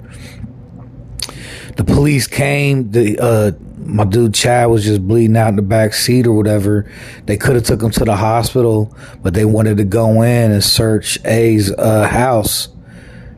The 1.77 1.83
police 1.83 2.27
came. 2.27 2.91
The 2.91 3.17
uh, 3.19 3.51
my 3.77 4.03
dude 4.05 4.33
Chad 4.33 4.69
was 4.69 4.83
just 4.83 5.07
bleeding 5.07 5.35
out 5.35 5.49
in 5.49 5.55
the 5.55 5.61
back 5.61 5.93
seat 5.93 6.27
or 6.27 6.33
whatever. 6.33 6.89
They 7.25 7.37
could 7.37 7.55
have 7.55 7.63
took 7.63 7.81
him 7.81 7.91
to 7.91 8.05
the 8.05 8.15
hospital, 8.15 8.95
but 9.21 9.33
they 9.33 9.45
wanted 9.45 9.77
to 9.77 9.83
go 9.83 10.21
in 10.21 10.51
and 10.51 10.63
search 10.63 11.17
A's 11.25 11.71
uh, 11.71 12.07
house, 12.07 12.69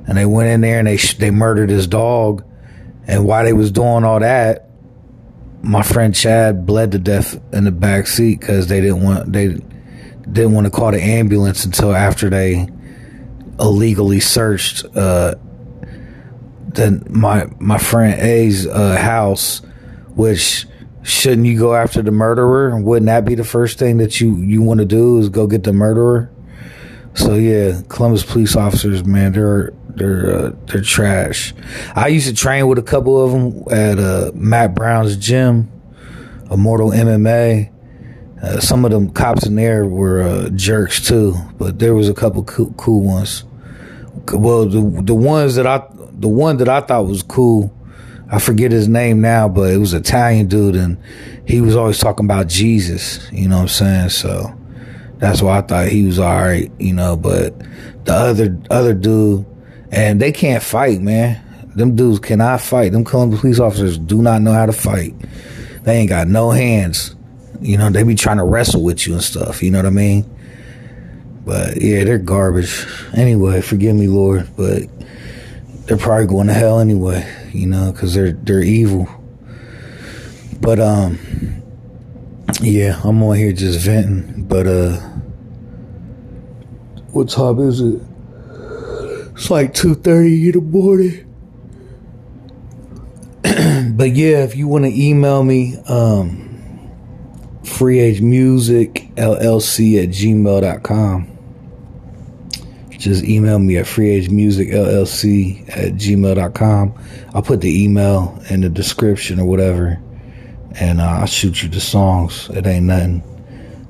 and 0.07 0.17
they 0.17 0.25
went 0.25 0.49
in 0.49 0.61
there 0.61 0.79
and 0.79 0.87
they 0.87 0.97
sh- 0.97 1.17
they 1.17 1.31
murdered 1.31 1.69
his 1.69 1.87
dog. 1.87 2.43
And 3.07 3.25
while 3.25 3.43
they 3.43 3.53
was 3.53 3.71
doing 3.71 4.03
all 4.03 4.19
that, 4.19 4.69
my 5.61 5.81
friend 5.81 6.13
Chad 6.13 6.65
bled 6.65 6.91
to 6.91 6.99
death 6.99 7.39
in 7.53 7.63
the 7.63 7.71
back 7.71 8.07
seat 8.07 8.39
because 8.39 8.67
they 8.67 8.81
didn't 8.81 9.01
want 9.01 9.31
they 9.31 9.47
didn't 10.31 10.51
want 10.53 10.65
to 10.65 10.71
call 10.71 10.91
the 10.91 11.01
ambulance 11.01 11.65
until 11.65 11.95
after 11.95 12.29
they 12.29 12.67
illegally 13.59 14.19
searched 14.19 14.85
uh, 14.95 15.35
the, 16.69 17.03
my 17.09 17.47
my 17.59 17.77
friend 17.77 18.19
A's 18.21 18.67
uh, 18.67 18.97
house 18.97 19.61
which 20.15 20.65
shouldn't 21.03 21.47
you 21.47 21.57
go 21.57 21.75
after 21.75 22.01
the 22.01 22.11
murderer? 22.11 22.79
Wouldn't 22.79 23.07
that 23.07 23.25
be 23.25 23.35
the 23.35 23.43
first 23.43 23.79
thing 23.79 23.97
that 23.97 24.19
you 24.19 24.35
you 24.37 24.61
want 24.61 24.79
to 24.79 24.85
do 24.85 25.19
is 25.19 25.29
go 25.29 25.47
get 25.47 25.63
the 25.63 25.73
murderer? 25.73 26.29
So 27.13 27.35
yeah, 27.35 27.81
Columbus 27.89 28.23
police 28.23 28.55
officers, 28.55 29.05
man, 29.05 29.33
they're 29.33 29.71
they're 29.95 30.35
uh, 30.35 30.51
they're 30.65 30.81
trash. 30.81 31.53
I 31.95 32.07
used 32.07 32.27
to 32.27 32.33
train 32.33 32.67
with 32.67 32.77
a 32.77 32.83
couple 32.83 33.23
of 33.23 33.31
them 33.31 33.63
at 33.71 33.99
uh, 33.99 34.31
Matt 34.33 34.75
Brown's 34.75 35.17
gym, 35.17 35.71
Immortal 36.49 36.91
MMA. 36.91 37.71
Uh, 38.41 38.59
some 38.59 38.83
of 38.83 38.91
them 38.91 39.11
cops 39.11 39.45
in 39.45 39.55
there 39.55 39.85
were 39.85 40.21
uh, 40.21 40.49
jerks 40.49 41.05
too, 41.05 41.35
but 41.57 41.79
there 41.79 41.93
was 41.93 42.09
a 42.09 42.13
couple 42.13 42.43
cool, 42.43 42.73
cool 42.77 43.01
ones. 43.01 43.43
Well, 44.33 44.65
the 44.65 45.01
the 45.03 45.15
ones 45.15 45.55
that 45.55 45.67
I 45.67 45.85
the 46.11 46.27
one 46.27 46.57
that 46.57 46.69
I 46.69 46.81
thought 46.81 47.05
was 47.05 47.23
cool 47.23 47.73
I 48.33 48.39
forget 48.39 48.71
his 48.71 48.87
name 48.87 49.21
now, 49.21 49.47
but 49.47 49.71
it 49.71 49.77
was 49.77 49.93
Italian 49.93 50.47
dude, 50.47 50.75
and 50.75 50.97
he 51.45 51.61
was 51.61 51.75
always 51.75 51.99
talking 51.99 52.25
about 52.25 52.47
Jesus. 52.47 53.31
You 53.31 53.47
know 53.47 53.57
what 53.57 53.61
I'm 53.61 53.67
saying? 53.67 54.09
So 54.09 54.59
that's 55.17 55.39
why 55.39 55.59
I 55.59 55.61
thought 55.61 55.89
he 55.89 56.03
was 56.03 56.17
all 56.17 56.33
right. 56.33 56.71
You 56.79 56.93
know, 56.93 57.15
but 57.15 57.53
the 58.05 58.13
other 58.13 58.59
other 58.71 58.95
dude, 58.95 59.45
and 59.93 60.21
they 60.21 60.31
can't 60.31 60.63
fight, 60.63 61.01
man. 61.01 61.41
Them 61.75 61.95
dudes 61.95 62.19
cannot 62.19 62.61
fight. 62.61 62.91
Them 62.91 63.03
Columbus 63.03 63.41
police 63.41 63.59
officers 63.59 63.97
do 63.97 64.21
not 64.21 64.41
know 64.41 64.53
how 64.53 64.65
to 64.65 64.73
fight. 64.73 65.13
They 65.83 65.97
ain't 65.97 66.09
got 66.09 66.27
no 66.27 66.51
hands. 66.51 67.15
You 67.61 67.77
know, 67.77 67.89
they 67.89 68.03
be 68.03 68.15
trying 68.15 68.37
to 68.37 68.43
wrestle 68.43 68.83
with 68.83 69.07
you 69.07 69.13
and 69.13 69.23
stuff. 69.23 69.63
You 69.63 69.71
know 69.71 69.79
what 69.79 69.85
I 69.85 69.91
mean? 69.91 70.29
But 71.45 71.81
yeah, 71.81 72.03
they're 72.03 72.17
garbage. 72.17 72.85
Anyway, 73.15 73.61
forgive 73.61 73.95
me, 73.95 74.07
Lord, 74.07 74.49
but 74.55 74.83
they're 75.85 75.97
probably 75.97 76.27
going 76.27 76.47
to 76.47 76.53
hell 76.53 76.79
anyway 76.79 77.27
you 77.53 77.67
know, 77.67 77.91
because 77.91 78.13
they're 78.13 78.33
they're 78.33 78.63
evil. 78.63 79.07
But 80.59 80.79
um, 80.79 81.19
yeah, 82.61 82.99
I'm 83.03 83.21
on 83.23 83.37
here 83.37 83.53
just 83.53 83.79
venting. 83.79 84.43
But 84.45 84.67
uh, 84.67 84.97
what 87.11 87.29
time 87.29 87.59
is 87.59 87.79
it? 87.79 88.01
It's 89.33 89.51
like 89.51 89.73
two 89.73 89.95
thirty 89.95 90.47
in 90.47 90.53
the 90.53 90.61
morning. 90.61 91.29
but 93.97 94.15
yeah, 94.15 94.43
if 94.43 94.55
you 94.55 94.67
want 94.67 94.85
to 94.85 94.91
email 94.91 95.43
me, 95.43 95.75
um, 95.87 96.39
freeagemusicllc 97.63 100.03
at 100.03 100.09
gmail.com 100.09 101.33
just 103.03 103.25
email 103.25 103.59
me 103.59 103.77
at 103.77 103.85
freeagemusicllc 103.85 105.69
at 105.69 105.93
gmail.com. 105.95 106.93
I'll 107.33 107.41
put 107.41 107.59
the 107.59 107.83
email 107.83 108.41
in 108.49 108.61
the 108.61 108.69
description 108.69 109.41
or 109.41 109.45
whatever, 109.45 110.01
and 110.79 111.01
uh, 111.01 111.17
I'll 111.19 111.25
shoot 111.25 111.61
you 111.61 111.67
the 111.67 111.81
songs. 111.81 112.49
It 112.53 112.65
ain't 112.65 112.85
nothing. 112.85 113.21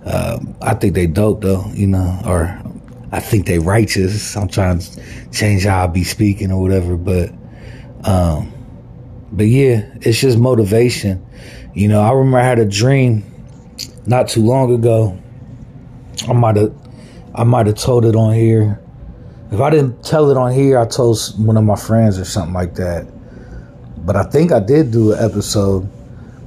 Uh, 0.04 0.40
I 0.62 0.74
think 0.74 0.96
they 0.96 1.06
dope 1.06 1.42
though, 1.42 1.64
you 1.74 1.86
know, 1.88 2.20
or 2.26 2.60
I 3.14 3.22
think 3.22 3.46
they 3.46 3.60
righteous. 3.60 4.36
I'm 4.36 4.50
trying 4.50 4.80
to 4.80 5.30
change 5.32 5.64
how 5.64 5.86
I 5.86 5.88
be 5.88 6.04
speaking 6.04 6.52
or 6.52 6.62
whatever, 6.62 6.98
but, 6.98 7.32
um, 8.04 8.52
but 9.32 9.46
yeah, 9.46 9.90
it's 10.02 10.20
just 10.20 10.38
motivation. 10.38 11.26
You 11.74 11.88
know, 11.88 12.02
I 12.02 12.12
remember 12.12 12.40
I 12.40 12.44
had 12.44 12.60
a 12.60 12.66
dream 12.66 13.24
not 14.06 14.28
too 14.28 14.44
long 14.44 14.74
ago. 14.74 15.18
I 16.28 16.34
might 16.34 16.58
have, 16.58 16.74
I 17.34 17.46
might 17.46 17.68
have 17.68 17.78
told 17.78 18.06
it 18.06 18.16
on 18.16 18.34
here 18.34 18.84
if 19.54 19.62
I 19.62 19.70
didn't 19.70 20.04
tell 20.04 20.32
it 20.32 20.38
on 20.38 20.52
here, 20.52 20.80
I 20.80 20.88
told 20.88 21.20
one 21.38 21.58
of 21.58 21.64
my 21.64 21.76
friends 21.76 22.18
or 22.18 22.26
something 22.26 22.56
like 22.56 22.74
that. 22.76 23.06
But 24.04 24.16
I 24.16 24.24
think 24.24 24.52
I 24.52 24.60
did 24.60 24.90
do 24.90 25.14
an 25.14 25.24
episode. 25.24 25.88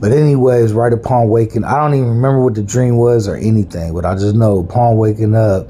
But 0.00 0.10
anyways, 0.10 0.72
right 0.72 0.92
upon 0.92 1.28
waking, 1.28 1.62
I 1.62 1.76
don't 1.76 1.94
even 1.94 2.08
remember 2.08 2.42
what 2.42 2.56
the 2.56 2.64
dream 2.64 2.96
was 2.96 3.28
or 3.28 3.36
anything, 3.36 3.94
but 3.94 4.04
I 4.04 4.16
just 4.16 4.34
know 4.34 4.58
upon 4.58 4.96
waking 4.96 5.36
up, 5.36 5.68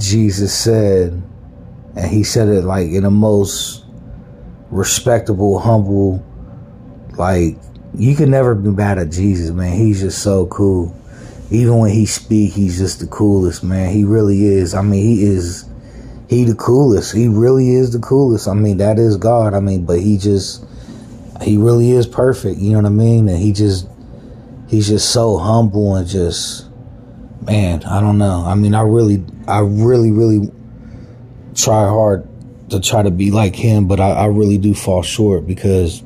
Jesus 0.00 0.56
said, 0.56 1.22
and 1.94 2.10
he 2.10 2.24
said 2.24 2.48
it 2.48 2.62
like 2.62 2.88
in 2.88 3.02
the 3.02 3.10
most 3.10 3.84
respectable, 4.70 5.58
humble, 5.58 6.24
like 7.16 7.56
you 7.94 8.14
can 8.14 8.30
never 8.30 8.54
be 8.54 8.70
mad 8.70 8.98
at 8.98 9.10
Jesus, 9.10 9.50
man. 9.50 9.76
He's 9.76 10.00
just 10.00 10.22
so 10.22 10.46
cool. 10.46 10.96
Even 11.50 11.78
when 11.78 11.90
he 11.90 12.06
speak, 12.06 12.52
he's 12.52 12.78
just 12.78 13.00
the 13.00 13.06
coolest, 13.08 13.62
man. 13.64 13.92
He 13.92 14.04
really 14.04 14.46
is. 14.46 14.74
I 14.74 14.82
mean, 14.82 15.04
he 15.04 15.24
is 15.24 15.68
he 16.28 16.44
the 16.44 16.54
coolest. 16.54 17.12
He 17.12 17.26
really 17.26 17.70
is 17.70 17.92
the 17.92 17.98
coolest. 17.98 18.46
I 18.46 18.54
mean, 18.54 18.78
that 18.78 18.98
is 18.98 19.16
God. 19.16 19.52
I 19.52 19.60
mean, 19.60 19.84
but 19.84 20.00
he 20.00 20.16
just 20.16 20.64
he 21.42 21.56
really 21.56 21.90
is 21.90 22.06
perfect. 22.06 22.58
You 22.60 22.72
know 22.72 22.78
what 22.78 22.86
I 22.86 22.90
mean? 22.90 23.28
And 23.28 23.38
he 23.38 23.52
just 23.52 23.88
he's 24.68 24.88
just 24.88 25.12
so 25.12 25.38
humble 25.38 25.96
and 25.96 26.06
just 26.06 26.69
man, 27.40 27.82
I 27.84 28.00
don't 28.00 28.18
know. 28.18 28.44
I 28.46 28.54
mean, 28.54 28.74
I 28.74 28.82
really 28.82 29.24
I 29.48 29.60
really 29.60 30.10
really 30.10 30.50
try 31.54 31.86
hard 31.88 32.26
to 32.70 32.80
try 32.80 33.02
to 33.02 33.10
be 33.10 33.30
like 33.30 33.56
him, 33.56 33.88
but 33.88 34.00
I, 34.00 34.10
I 34.10 34.26
really 34.26 34.58
do 34.58 34.74
fall 34.74 35.02
short 35.02 35.46
because 35.46 36.02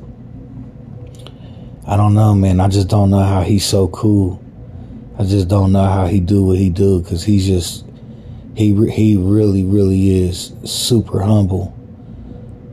I 1.87 1.97
don't 1.97 2.15
know, 2.15 2.33
man. 2.33 2.59
I 2.59 2.67
just 2.67 2.87
don't 2.87 3.09
know 3.11 3.19
how 3.19 3.41
he's 3.41 3.65
so 3.65 3.87
cool. 3.87 4.41
I 5.17 5.23
just 5.23 5.47
don't 5.47 5.71
know 5.71 5.85
how 5.85 6.07
he 6.07 6.19
do 6.19 6.43
what 6.43 6.57
he 6.57 6.69
do 6.69 7.01
because 7.01 7.23
he's 7.23 7.45
just 7.45 7.85
he 8.55 8.73
he 8.89 9.17
really 9.17 9.63
really 9.63 10.23
is 10.23 10.53
super 10.63 11.21
humble 11.21 11.73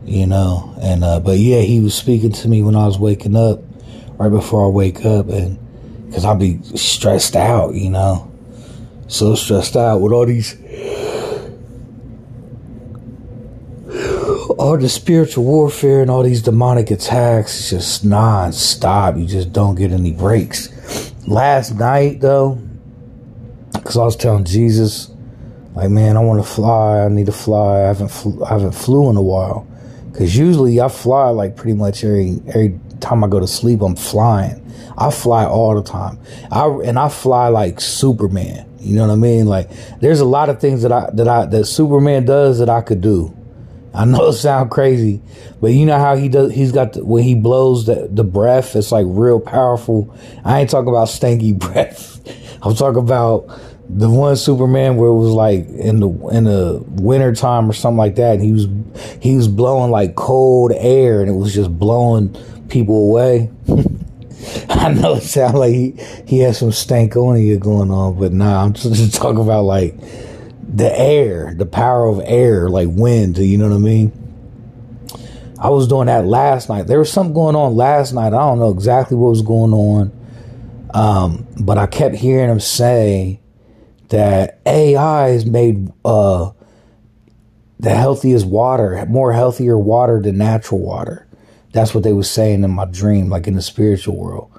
you 0.05 0.27
know 0.27 0.75
and 0.81 1.05
uh, 1.05 1.21
but 1.21 1.39
yeah 1.39 1.61
he 1.61 1.81
was 1.81 1.95
speaking 1.95 2.33
to 2.33 2.49
me 2.49 2.63
when 2.63 2.77
i 2.77 2.87
was 2.87 2.99
waking 2.99 3.37
up 3.37 3.61
right 4.19 4.31
before 4.31 4.65
i 4.65 4.69
wake 4.69 5.05
up 5.05 5.29
and 5.29 5.59
because 6.07 6.25
i'll 6.25 6.37
be 6.37 6.61
stressed 6.77 7.35
out 7.37 7.75
you 7.75 7.91
know 7.91 8.32
so 9.13 9.35
stressed 9.35 9.77
out 9.77 10.01
with 10.01 10.13
all 10.13 10.27
these 10.27 10.57
all 14.59 14.77
the 14.79 14.89
spiritual 14.89 15.45
warfare 15.45 16.03
and 16.03 16.11
all 16.11 16.23
these 16.23 16.43
demonic 16.43 16.91
attacks 16.91 17.59
it's 17.59 17.71
just 17.71 18.05
non-stop 18.05 19.17
you 19.17 19.27
just 19.27 19.53
don't 19.53 19.75
get 19.75 19.93
any 19.93 20.13
breaks 20.13 21.13
last 21.27 21.75
night 21.75 22.21
though 22.21 22.61
because 23.73 23.97
i 23.97 24.05
was 24.05 24.17
telling 24.17 24.45
jesus 24.45 25.13
like, 25.75 25.89
man, 25.89 26.17
I 26.17 26.21
want 26.21 26.45
to 26.45 26.49
fly. 26.49 27.05
I 27.05 27.09
need 27.09 27.27
to 27.27 27.33
fly. 27.33 27.83
I 27.83 27.87
haven't 27.87 28.09
fl- 28.09 28.45
I 28.45 28.51
haven't 28.51 28.73
flew 28.73 29.09
in 29.11 29.17
a 29.17 29.23
while. 29.23 29.67
Cause 30.13 30.37
usually 30.37 30.79
I 30.79 30.89
fly 30.89 31.31
like 31.31 31.57
pretty 31.57 31.73
much 31.73 32.05
every 32.05 32.39
every 32.49 32.79
time 33.01 33.25
I 33.25 33.29
go 33.29 33.41
to 33.41 33.47
sleep. 33.47 33.81
I'm 33.81 33.97
flying. 33.97 34.59
I 34.99 35.11
fly 35.11 35.47
all 35.47 35.75
the 35.75 35.83
time. 35.83 36.19
I 36.51 36.67
and 36.85 36.99
I 36.99 37.09
fly 37.09 37.49
like 37.49 37.81
Superman. 37.81 38.69
You 38.83 38.97
know 38.97 39.07
what 39.07 39.13
I 39.13 39.17
mean? 39.17 39.47
Like, 39.47 39.71
there's 40.01 40.21
a 40.21 40.25
lot 40.25 40.49
of 40.49 40.61
things 40.61 40.83
that 40.83 40.93
I 40.93 41.09
that 41.15 41.29
I 41.29 41.47
that 41.47 41.67
Superman 41.67 42.25
does 42.25 42.59
that 42.59 42.69
I 42.69 42.81
could 42.81 43.01
do. 43.01 43.37
I 43.95 44.05
know 44.05 44.27
it 44.29 44.35
sounds 44.35 44.73
crazy, 44.73 45.23
but 45.61 45.69
you 45.69 45.87
know 45.87 45.99
how 45.99 46.17
he 46.17 46.29
does. 46.29 46.53
He's 46.53 46.73
got 46.73 46.95
the, 46.95 47.05
when 47.05 47.23
he 47.23 47.35
blows 47.35 47.87
the 47.87 48.09
the 48.11 48.25
breath. 48.25 48.75
It's 48.75 48.93
like 48.93 49.07
real 49.09 49.41
powerful. 49.41 50.15
I 50.45 50.61
ain't 50.61 50.71
talking 50.71 50.89
about 50.89 51.09
stanky 51.09 51.57
breath. 51.59 52.21
I'm 52.63 52.75
talking 52.75 53.03
about 53.03 53.49
the 53.89 54.09
one 54.09 54.37
Superman 54.37 54.97
where 54.97 55.11
it 55.11 55.17
was 55.17 55.33
like 55.33 55.69
in 55.69 56.01
the 56.01 56.09
in 56.29 56.45
the 56.45 56.83
winter 56.89 57.35
time 57.35 57.69
or 57.69 57.73
something 57.73 57.99
like 57.99 58.17
that, 58.17 58.35
and 58.35 58.43
he 58.43 58.53
was 58.53 58.67
he 59.21 59.37
was 59.37 59.49
blowing 59.49 59.91
like 59.91 60.15
cold 60.15 60.73
air, 60.75 61.21
and 61.21 61.31
it 61.31 61.35
was 61.35 61.55
just 61.55 61.71
blowing 61.79 62.37
people 62.69 63.11
away. 63.11 63.51
I 64.81 64.93
know 64.95 65.17
it 65.17 65.23
sounds 65.23 65.55
like 65.55 65.75
he, 65.75 65.95
he 66.27 66.39
has 66.39 66.59
some 66.59 66.71
stankonia 66.71 67.61
going 67.61 67.91
on, 67.91 68.19
but 68.19 68.33
nah, 68.33 68.65
I'm 68.65 68.73
just, 68.73 68.95
just 68.95 69.15
talking 69.15 69.43
about 69.43 69.65
like 69.65 69.95
the 70.63 70.91
air, 70.99 71.53
the 71.55 71.67
power 71.67 72.07
of 72.07 72.21
air, 72.25 72.71
like 72.71 72.89
wind, 72.91 73.37
you 73.37 73.59
know 73.59 73.69
what 73.69 73.77
I 73.77 73.79
mean? 73.79 74.13
I 75.59 75.69
was 75.69 75.87
doing 75.87 76.07
that 76.07 76.25
last 76.25 76.71
night. 76.71 76.87
There 76.87 76.99
was 76.99 77.13
something 77.13 77.35
going 77.35 77.55
on 77.55 77.77
last 77.77 78.15
night. 78.15 78.29
I 78.29 78.31
don't 78.39 78.59
know 78.59 78.71
exactly 78.71 79.17
what 79.17 79.29
was 79.29 79.43
going 79.43 79.75
on. 79.75 80.11
Um, 80.95 81.47
but 81.61 81.77
I 81.77 81.87
kept 81.87 82.17
hearing 82.17 82.51
him 82.51 82.59
say 82.59 83.41
that 84.09 84.61
AI 84.65 85.29
has 85.29 85.45
made 85.45 85.93
uh, 86.05 86.51
the 87.79 87.91
healthiest 87.95 88.47
water, 88.47 89.05
more 89.07 89.33
healthier 89.33 89.79
water 89.79 90.21
than 90.21 90.39
natural 90.39 90.81
water. 90.81 91.27
That's 91.73 91.95
what 91.95 92.05
they 92.05 92.13
were 92.13 92.23
saying 92.23 92.65
in 92.65 92.71
my 92.71 92.87
dream, 92.87 93.29
like 93.29 93.47
in 93.47 93.55
the 93.55 93.63
spiritual 93.63 94.17
world. 94.17 94.52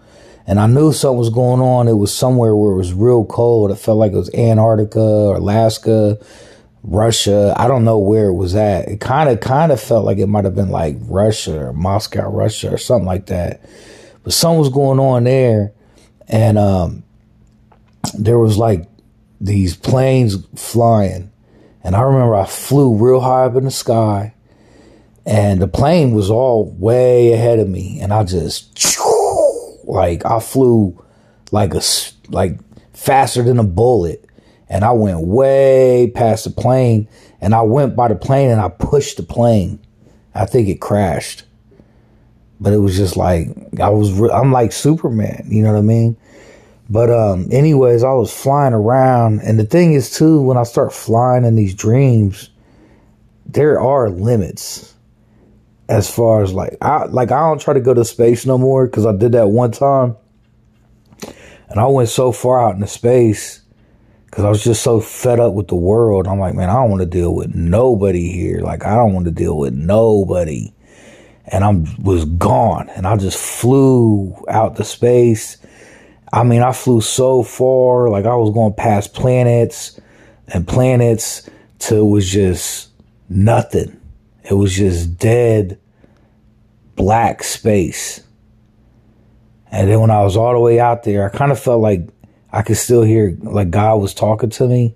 And 0.45 0.59
I 0.59 0.67
knew 0.67 0.91
something 0.91 1.17
was 1.17 1.29
going 1.29 1.61
on. 1.61 1.87
It 1.87 1.93
was 1.93 2.13
somewhere 2.13 2.55
where 2.55 2.73
it 2.73 2.77
was 2.77 2.93
real 2.93 3.25
cold. 3.25 3.71
It 3.71 3.75
felt 3.75 3.97
like 3.97 4.11
it 4.11 4.17
was 4.17 4.33
Antarctica 4.33 4.99
or 4.99 5.37
Alaska, 5.37 6.17
Russia. 6.83 7.53
I 7.57 7.67
don't 7.67 7.85
know 7.85 7.97
where 7.97 8.27
it 8.27 8.33
was 8.33 8.55
at. 8.55 8.89
It 8.89 8.99
kind 8.99 9.29
of, 9.29 9.39
kind 9.39 9.71
of 9.71 9.79
felt 9.79 10.05
like 10.05 10.17
it 10.17 10.27
might 10.27 10.43
have 10.43 10.55
been 10.55 10.69
like 10.69 10.97
Russia 11.01 11.67
or 11.67 11.73
Moscow, 11.73 12.29
Russia 12.29 12.73
or 12.73 12.77
something 12.77 13.05
like 13.05 13.27
that. 13.27 13.61
But 14.23 14.33
something 14.33 14.59
was 14.59 14.69
going 14.69 14.99
on 14.99 15.23
there. 15.23 15.71
And, 16.27 16.57
um, 16.57 17.03
there 18.13 18.37
was 18.39 18.57
like 18.57 18.89
these 19.39 19.77
planes 19.77 20.45
flying. 20.55 21.31
And 21.83 21.95
I 21.95 22.01
remember 22.01 22.35
I 22.35 22.45
flew 22.45 22.95
real 22.95 23.21
high 23.21 23.45
up 23.45 23.55
in 23.55 23.65
the 23.65 23.71
sky 23.71 24.33
and 25.25 25.61
the 25.61 25.67
plane 25.67 26.13
was 26.13 26.29
all 26.29 26.65
way 26.77 27.33
ahead 27.33 27.59
of 27.59 27.69
me. 27.69 27.99
And 28.01 28.13
I 28.13 28.23
just, 28.23 28.77
like 29.93 30.25
I 30.25 30.39
flew 30.39 31.01
like 31.51 31.73
a 31.73 31.81
like 32.29 32.59
faster 32.93 33.43
than 33.43 33.59
a 33.59 33.63
bullet, 33.63 34.25
and 34.67 34.83
I 34.83 34.91
went 34.91 35.21
way 35.21 36.11
past 36.13 36.45
the 36.45 36.49
plane, 36.49 37.07
and 37.39 37.53
I 37.53 37.61
went 37.61 37.95
by 37.95 38.07
the 38.07 38.15
plane 38.15 38.49
and 38.49 38.59
I 38.59 38.69
pushed 38.69 39.17
the 39.17 39.23
plane. 39.23 39.79
I 40.35 40.45
think 40.45 40.67
it 40.67 40.81
crashed, 40.81 41.43
but 42.59 42.73
it 42.73 42.79
was 42.79 42.97
just 42.97 43.15
like 43.15 43.49
I 43.79 43.89
was. 43.89 44.19
I'm 44.31 44.51
like 44.51 44.71
Superman, 44.71 45.47
you 45.49 45.61
know 45.61 45.71
what 45.71 45.79
I 45.79 45.83
mean? 45.83 46.17
But 46.89 47.09
um, 47.11 47.47
anyways, 47.51 48.03
I 48.03 48.11
was 48.13 48.33
flying 48.33 48.73
around, 48.73 49.41
and 49.41 49.59
the 49.59 49.65
thing 49.65 49.93
is 49.93 50.09
too, 50.09 50.41
when 50.41 50.57
I 50.57 50.63
start 50.63 50.91
flying 50.91 51.45
in 51.45 51.55
these 51.55 51.75
dreams, 51.75 52.49
there 53.45 53.79
are 53.79 54.09
limits 54.09 54.92
as 55.89 56.13
far 56.13 56.43
as 56.43 56.53
like 56.53 56.77
I 56.81 57.05
like 57.05 57.31
I 57.31 57.39
don't 57.39 57.61
try 57.61 57.73
to 57.73 57.81
go 57.81 57.93
to 57.93 58.05
space 58.05 58.45
no 58.45 58.57
more 58.57 58.87
because 58.87 59.05
I 59.05 59.15
did 59.15 59.33
that 59.33 59.49
one 59.49 59.71
time, 59.71 60.15
and 61.69 61.79
I 61.79 61.85
went 61.87 62.09
so 62.09 62.31
far 62.31 62.63
out 62.63 62.75
into 62.75 62.87
space 62.87 63.61
because 64.25 64.45
I 64.45 64.49
was 64.49 64.63
just 64.63 64.81
so 64.81 64.99
fed 64.99 65.39
up 65.39 65.53
with 65.53 65.67
the 65.67 65.75
world. 65.75 66.27
I'm 66.27 66.39
like, 66.39 66.55
man, 66.55 66.69
I 66.69 66.73
don't 66.73 66.89
want 66.89 67.01
to 67.01 67.07
deal 67.07 67.35
with 67.35 67.53
nobody 67.53 68.31
here. 68.31 68.61
Like 68.61 68.85
I 68.85 68.95
don't 68.95 69.13
want 69.13 69.25
to 69.25 69.31
deal 69.31 69.57
with 69.57 69.73
nobody, 69.73 70.73
and 71.45 71.63
I 71.63 71.71
was 72.01 72.25
gone, 72.25 72.89
and 72.89 73.05
I 73.05 73.17
just 73.17 73.37
flew 73.37 74.35
out 74.47 74.77
to 74.77 74.83
space. 74.83 75.57
I 76.31 76.43
mean, 76.43 76.63
I 76.63 76.71
flew 76.71 77.01
so 77.01 77.43
far, 77.43 78.09
like 78.09 78.25
I 78.25 78.35
was 78.35 78.51
going 78.51 78.73
past 78.73 79.13
planets 79.13 79.99
and 80.47 80.67
planets 80.67 81.47
till 81.77 82.07
it 82.07 82.09
was 82.09 82.27
just 82.27 82.89
nothing 83.29 83.99
it 84.43 84.53
was 84.53 84.73
just 84.73 85.17
dead 85.17 85.79
black 86.95 87.43
space. 87.43 88.21
And 89.71 89.89
then 89.89 89.99
when 89.99 90.11
I 90.11 90.21
was 90.23 90.37
all 90.37 90.53
the 90.53 90.59
way 90.59 90.79
out 90.79 91.03
there, 91.03 91.25
I 91.25 91.35
kind 91.35 91.51
of 91.51 91.59
felt 91.59 91.81
like 91.81 92.07
I 92.51 92.61
could 92.61 92.77
still 92.77 93.01
hear 93.01 93.35
like 93.41 93.71
God 93.71 93.97
was 93.97 94.13
talking 94.13 94.51
to 94.51 94.67
me. 94.67 94.95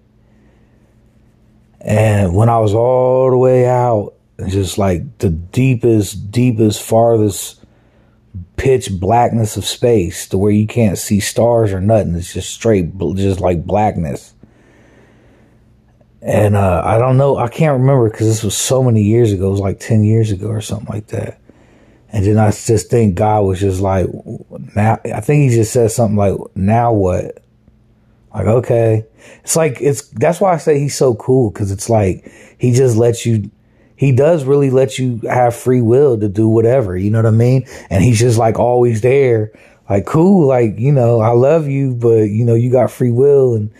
And 1.82 2.36
when 2.36 2.50
I 2.50 2.60
was 2.60 2.74
all 2.74 3.32
the 3.32 3.38
way 3.38 3.66
out, 3.66 4.14
just 4.48 4.78
like 4.78 5.18
the 5.18 5.30
deepest, 5.30 6.30
deepest, 6.32 6.82
farthest 6.84 7.64
pitch 8.58 8.90
blackness 8.92 9.58
of 9.58 9.66
space 9.66 10.28
to 10.28 10.38
where 10.38 10.52
you 10.52 10.68
can't 10.68 10.98
see 10.98 11.20
stars 11.20 11.74
or 11.74 11.82
nothing. 11.82 12.16
It's 12.16 12.34
just 12.34 12.52
straight, 12.52 12.98
just 13.16 13.40
like 13.40 13.66
blackness. 13.66 14.34
And 16.22 16.56
uh, 16.56 16.82
I 16.84 16.98
don't 16.98 17.18
know, 17.18 17.38
I 17.38 17.48
can't 17.48 17.80
remember 17.80 18.10
because 18.10 18.28
this 18.28 18.44
was 18.44 18.58
so 18.58 18.82
many 18.82 19.04
years 19.04 19.32
ago. 19.32 19.48
It 19.48 19.52
was 19.52 19.60
like 19.60 19.80
10 19.80 20.04
years 20.04 20.32
ago 20.32 20.48
or 20.48 20.62
something 20.62 20.90
like 20.90 21.08
that. 21.08 21.40
And 22.10 22.26
then 22.26 22.38
I 22.38 22.52
just 22.52 22.90
think 22.90 23.16
God 23.16 23.42
was 23.42 23.60
just 23.60 23.82
like, 23.82 24.08
now, 24.76 25.00
I 25.06 25.22
think 25.22 25.50
he 25.50 25.56
just 25.56 25.74
said 25.74 25.92
something 25.92 26.18
like, 26.18 26.36
now 26.56 26.94
what? 26.94 27.44
Like, 28.34 28.48
okay. 28.48 29.06
It's 29.44 29.56
like, 29.56 29.78
it's, 29.82 30.08
that's 30.10 30.40
why 30.40 30.54
I 30.54 30.58
say 30.58 30.80
he's 30.80 30.98
so 30.98 31.16
cool 31.16 31.52
because 31.52 31.72
it's 31.72 31.90
like, 31.90 32.32
he 32.58 32.72
just 32.72 32.96
lets 32.98 33.26
you, 33.26 33.52
he 33.96 34.12
does 34.12 34.46
really 34.46 34.70
let 34.70 34.98
you 34.98 35.20
have 35.30 35.56
free 35.56 35.82
will 35.82 36.20
to 36.20 36.30
do 36.30 36.48
whatever, 36.48 36.96
you 36.96 37.12
know 37.12 37.20
what 37.20 37.26
I 37.26 37.32
mean? 37.32 37.68
And 37.90 38.04
he's 38.04 38.20
just 38.20 38.38
like 38.38 38.58
always 38.58 39.02
there, 39.02 39.52
like, 39.90 40.06
cool, 40.06 40.48
like, 40.48 40.78
you 40.78 40.92
know, 40.92 41.20
I 41.20 41.30
love 41.30 41.68
you, 41.68 41.94
but, 41.94 42.24
you 42.24 42.46
know, 42.46 42.56
you 42.56 42.72
got 42.72 42.92
free 42.92 43.12
will 43.12 43.56
and, 43.56 43.72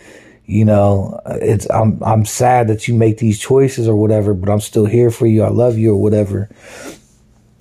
you 0.48 0.64
know, 0.64 1.20
it's 1.26 1.68
I'm 1.68 2.02
I'm 2.02 2.24
sad 2.24 2.68
that 2.68 2.88
you 2.88 2.94
make 2.94 3.18
these 3.18 3.38
choices 3.38 3.86
or 3.86 3.94
whatever, 3.94 4.32
but 4.32 4.48
I'm 4.48 4.60
still 4.60 4.86
here 4.86 5.10
for 5.10 5.26
you. 5.26 5.42
I 5.42 5.50
love 5.50 5.76
you 5.76 5.92
or 5.92 6.00
whatever. 6.00 6.48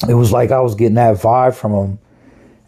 It 0.08 0.13
was 0.13 0.32
like 0.32 0.52
I 0.52 0.62
was 0.62 0.73
getting 0.73 0.95
that 0.95 1.17
vibe 1.17 1.54
from 1.54 1.73
him. 1.73 2.00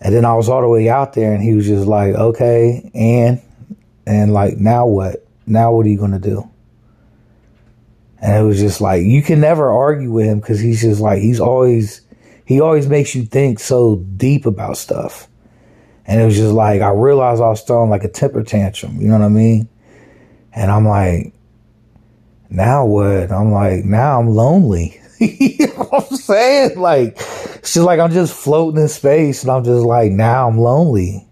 And 0.01 0.13
then 0.13 0.25
I 0.25 0.35
was 0.35 0.49
all 0.49 0.61
the 0.61 0.67
way 0.67 0.89
out 0.89 1.13
there 1.13 1.33
and 1.33 1.41
he 1.41 1.53
was 1.53 1.65
just 1.65 1.87
like, 1.87 2.15
"Okay, 2.15 2.91
and 2.93 3.41
and 4.05 4.33
like 4.33 4.57
now 4.57 4.85
what? 4.87 5.25
Now 5.47 5.71
what 5.71 5.85
are 5.85 5.89
you 5.89 5.97
going 5.97 6.11
to 6.11 6.19
do?" 6.19 6.49
And 8.21 8.35
it 8.35 8.45
was 8.45 8.59
just 8.59 8.81
like 8.81 9.03
you 9.03 9.23
can 9.23 9.39
never 9.39 9.71
argue 9.71 10.11
with 10.11 10.25
him 10.25 10.41
cuz 10.41 10.59
he's 10.59 10.81
just 10.81 10.99
like 10.99 11.21
he's 11.21 11.39
always 11.39 12.01
he 12.43 12.59
always 12.59 12.87
makes 12.87 13.15
you 13.15 13.23
think 13.23 13.57
so 13.57 14.03
deep 14.17 14.45
about 14.45 14.75
stuff. 14.75 15.29
And 16.05 16.19
it 16.19 16.25
was 16.25 16.35
just 16.35 16.51
like 16.51 16.81
I 16.81 16.89
realized 16.89 17.41
I 17.41 17.47
was 17.47 17.61
throwing 17.61 17.89
like 17.89 18.03
a 18.03 18.09
temper 18.09 18.43
tantrum, 18.43 18.99
you 18.99 19.07
know 19.07 19.17
what 19.17 19.25
I 19.25 19.29
mean? 19.29 19.69
And 20.53 20.71
I'm 20.71 20.87
like, 20.87 21.33
now 22.49 22.85
what? 22.85 23.31
I'm 23.31 23.51
like, 23.51 23.85
now 23.85 24.19
I'm 24.19 24.29
lonely. 24.29 24.99
you 25.19 25.67
know 25.67 25.83
what 25.85 26.11
I'm 26.11 26.17
saying? 26.17 26.79
Like, 26.79 27.17
it's 27.17 27.73
just 27.73 27.85
like 27.85 27.99
I'm 27.99 28.11
just 28.11 28.33
floating 28.33 28.81
in 28.81 28.87
space 28.87 29.43
and 29.43 29.51
I'm 29.51 29.63
just 29.63 29.85
like, 29.85 30.11
now 30.11 30.47
I'm 30.47 30.57
lonely. 30.57 31.27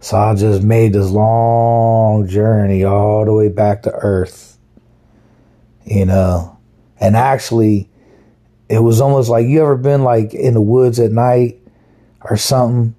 So 0.00 0.16
I 0.16 0.34
just 0.34 0.62
made 0.64 0.94
this 0.94 1.10
long 1.10 2.26
journey 2.26 2.82
all 2.82 3.24
the 3.24 3.32
way 3.32 3.48
back 3.48 3.82
to 3.82 3.92
Earth. 3.92 4.58
You 5.84 6.06
know, 6.06 6.58
and 7.00 7.16
actually, 7.16 7.90
it 8.68 8.78
was 8.78 9.00
almost 9.00 9.28
like 9.28 9.46
you 9.46 9.62
ever 9.62 9.76
been 9.76 10.02
like 10.02 10.32
in 10.32 10.54
the 10.54 10.60
woods 10.60 10.98
at 10.98 11.10
night 11.10 11.60
or 12.22 12.36
something 12.36 12.94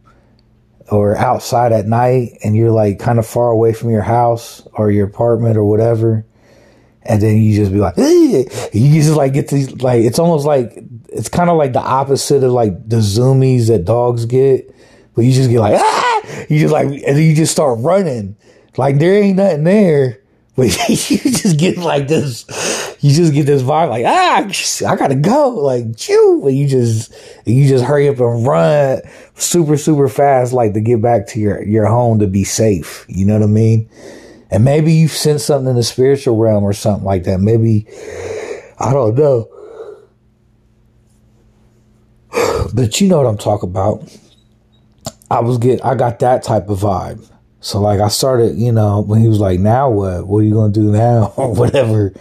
or 0.92 1.18
outside 1.18 1.72
at 1.72 1.86
night 1.86 2.38
and 2.44 2.56
you're 2.56 2.72
like 2.72 3.00
kind 3.00 3.20
of 3.20 3.26
far 3.26 3.50
away 3.50 3.74
from 3.74 3.90
your 3.90 4.02
house 4.02 4.68
or 4.74 4.92
your 4.92 5.08
apartment 5.08 5.58
or 5.58 5.64
whatever. 5.64 6.26
And 7.04 7.22
then 7.22 7.38
you 7.38 7.56
just 7.56 7.72
be 7.72 7.80
like, 7.80 7.98
you 7.98 8.46
just 8.74 9.16
like 9.16 9.34
get 9.34 9.50
these, 9.50 9.82
like, 9.82 10.04
it's 10.04 10.20
almost 10.20 10.46
like, 10.46 10.78
it's 11.10 11.30
kind 11.30 11.50
of 11.50 11.58
like 11.58 11.74
the 11.74 11.82
opposite 11.82 12.44
of 12.44 12.52
like 12.52 12.88
the 12.88 12.98
zoomies 12.98 13.68
that 13.68 13.86
dogs 13.86 14.26
get, 14.26 14.74
but 15.14 15.24
you 15.24 15.34
just 15.34 15.50
get 15.50 15.60
like, 15.60 15.76
ah, 15.78 16.22
you 16.50 16.60
just 16.60 16.72
like, 16.72 16.88
and 16.88 17.02
then 17.02 17.22
you 17.22 17.36
just 17.36 17.52
start 17.52 17.80
running. 17.82 18.38
Like 18.78 19.00
there 19.00 19.22
ain't 19.22 19.38
nothing 19.38 19.66
there, 19.66 20.23
but 20.56 20.68
you 21.10 21.18
just 21.18 21.58
get 21.58 21.78
like 21.78 22.08
this, 22.08 22.46
you 23.00 23.12
just 23.12 23.34
get 23.34 23.48
this 23.48 23.64
vibe 23.64 23.90
like, 23.90 24.06
ah, 24.06 24.48
I 24.88 24.96
gotta 24.96 25.16
go. 25.16 25.50
Like, 25.50 25.98
chew. 25.98 26.48
And 26.48 26.56
you 26.56 26.68
just, 26.68 27.12
you 27.46 27.68
just 27.68 27.84
hurry 27.84 28.08
up 28.08 28.20
and 28.20 28.46
run 28.46 29.02
super, 29.34 29.78
super 29.78 30.08
fast, 30.08 30.54
like 30.54 30.74
to 30.74 30.82
get 30.82 31.02
back 31.02 31.26
to 31.30 31.40
your, 31.40 31.64
your 31.64 31.88
home 31.88 32.20
to 32.20 32.28
be 32.28 32.44
safe. 32.44 33.04
You 33.10 33.26
know 33.26 33.34
what 33.34 33.44
I 33.44 33.48
mean? 33.48 33.90
And 34.52 34.64
maybe 34.64 34.94
you've 34.94 35.12
sent 35.12 35.42
something 35.42 35.72
in 35.72 35.76
the 35.76 35.82
spiritual 35.82 36.38
realm 36.38 36.64
or 36.64 36.74
something 36.74 37.04
like 37.04 37.24
that. 37.24 37.40
Maybe, 37.40 37.88
I 38.78 38.94
don't 38.94 39.16
know. 39.16 39.50
But 42.76 43.02
you 43.02 43.08
know 43.08 43.18
what 43.18 43.26
I'm 43.26 43.40
talking 43.40 43.70
about. 43.70 44.08
I 45.32 45.40
was 45.40 45.58
get, 45.58 45.84
I 45.84 45.96
got 45.96 46.20
that 46.20 46.44
type 46.44 46.70
of 46.70 46.80
vibe. 46.82 47.28
So 47.64 47.80
like 47.80 48.02
I 48.02 48.10
started, 48.10 48.58
you 48.58 48.74
know, 48.74 49.00
when 49.00 49.22
he 49.22 49.30
was 49.30 49.40
like, 49.40 49.58
now 49.58 49.90
what? 49.90 50.28
What 50.28 50.40
are 50.40 50.44
you 50.44 50.54
to 50.54 50.70
do 50.70 50.92
now? 50.92 51.34
or 51.38 51.56
whatever. 51.56 52.14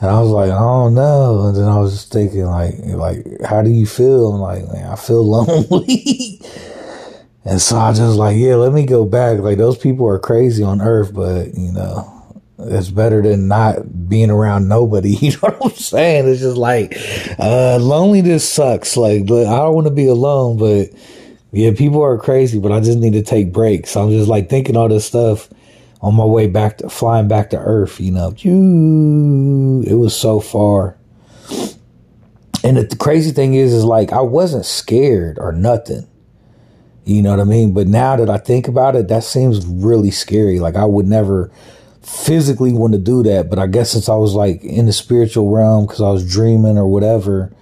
And 0.00 0.10
I 0.10 0.20
was 0.20 0.30
like, 0.30 0.50
I 0.50 0.58
don't 0.58 0.94
know. 0.94 1.46
And 1.46 1.56
then 1.56 1.68
I 1.68 1.78
was 1.78 1.92
just 1.92 2.12
thinking, 2.12 2.44
like, 2.44 2.74
like, 2.80 3.24
how 3.44 3.62
do 3.62 3.70
you 3.70 3.86
feel? 3.86 4.32
I'm 4.32 4.40
like, 4.40 4.66
man, 4.72 4.90
I 4.90 4.96
feel 4.96 5.22
lonely. 5.30 6.40
and 7.44 7.60
so 7.60 7.78
I 7.78 7.92
just 7.92 8.16
like, 8.16 8.36
yeah, 8.36 8.56
let 8.56 8.72
me 8.72 8.84
go 8.84 9.04
back. 9.04 9.38
Like 9.38 9.58
those 9.58 9.78
people 9.78 10.08
are 10.08 10.18
crazy 10.18 10.64
on 10.64 10.82
earth, 10.82 11.14
but 11.14 11.54
you 11.54 11.70
know, 11.70 12.10
it's 12.58 12.90
better 12.90 13.22
than 13.22 13.46
not 13.46 14.08
being 14.08 14.30
around 14.30 14.66
nobody. 14.66 15.14
You 15.20 15.30
know 15.30 15.50
what 15.50 15.66
I'm 15.66 15.70
saying? 15.78 16.28
It's 16.28 16.40
just 16.40 16.56
like, 16.56 16.96
uh, 17.38 17.78
loneliness 17.78 18.46
sucks. 18.46 18.96
Like, 18.96 19.22
I 19.22 19.26
don't 19.26 19.74
want 19.74 19.86
to 19.86 19.92
be 19.92 20.08
alone, 20.08 20.58
but 20.58 20.88
Yeah, 21.54 21.72
people 21.72 22.02
are 22.02 22.18
crazy, 22.18 22.58
but 22.58 22.72
I 22.72 22.80
just 22.80 22.98
need 22.98 23.12
to 23.12 23.22
take 23.22 23.52
breaks. 23.52 23.96
I'm 23.96 24.10
just 24.10 24.28
like 24.28 24.48
thinking 24.50 24.76
all 24.76 24.88
this 24.88 25.04
stuff 25.04 25.48
on 26.00 26.14
my 26.14 26.24
way 26.24 26.48
back 26.48 26.78
to 26.78 26.88
flying 26.90 27.28
back 27.28 27.50
to 27.50 27.58
Earth. 27.58 28.00
You 28.00 28.10
know, 28.10 28.34
it 29.86 29.94
was 29.94 30.16
so 30.16 30.40
far. 30.40 30.96
And 32.64 32.76
the 32.76 32.96
crazy 32.96 33.30
thing 33.30 33.54
is, 33.54 33.72
is 33.72 33.84
like 33.84 34.12
I 34.12 34.20
wasn't 34.20 34.66
scared 34.66 35.38
or 35.38 35.52
nothing. 35.52 36.08
You 37.04 37.22
know 37.22 37.30
what 37.30 37.40
I 37.40 37.44
mean? 37.44 37.72
But 37.72 37.86
now 37.86 38.16
that 38.16 38.30
I 38.30 38.38
think 38.38 38.66
about 38.66 38.96
it, 38.96 39.08
that 39.08 39.22
seems 39.22 39.64
really 39.66 40.10
scary. 40.10 40.58
Like 40.58 40.74
I 40.74 40.86
would 40.86 41.06
never 41.06 41.52
physically 42.02 42.72
want 42.72 42.94
to 42.94 42.98
do 42.98 43.22
that. 43.22 43.48
But 43.48 43.58
I 43.58 43.66
guess 43.66 43.90
since 43.90 44.08
I 44.08 44.16
was 44.16 44.34
like 44.34 44.64
in 44.64 44.86
the 44.86 44.92
spiritual 44.92 45.50
realm 45.50 45.86
because 45.86 46.00
I 46.00 46.10
was 46.10 46.28
dreaming 46.28 46.78
or 46.78 46.86
whatever, 46.86 47.52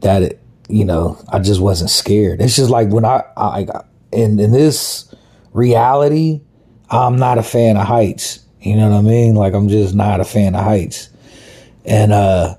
that 0.00 0.22
it, 0.22 0.41
you 0.72 0.86
know, 0.86 1.22
I 1.28 1.38
just 1.38 1.60
wasn't 1.60 1.90
scared. 1.90 2.40
It's 2.40 2.56
just 2.56 2.70
like 2.70 2.88
when 2.88 3.04
I, 3.04 3.22
I, 3.36 3.66
in, 4.10 4.40
in 4.40 4.52
this 4.52 5.14
reality, 5.52 6.40
I'm 6.88 7.16
not 7.16 7.36
a 7.36 7.42
fan 7.42 7.76
of 7.76 7.86
heights. 7.86 8.40
You 8.60 8.76
know 8.76 8.88
what 8.88 8.96
I 8.96 9.02
mean? 9.02 9.34
Like 9.34 9.52
I'm 9.52 9.68
just 9.68 9.94
not 9.94 10.20
a 10.20 10.24
fan 10.24 10.54
of 10.54 10.64
heights. 10.64 11.10
And, 11.84 12.12
uh, 12.12 12.56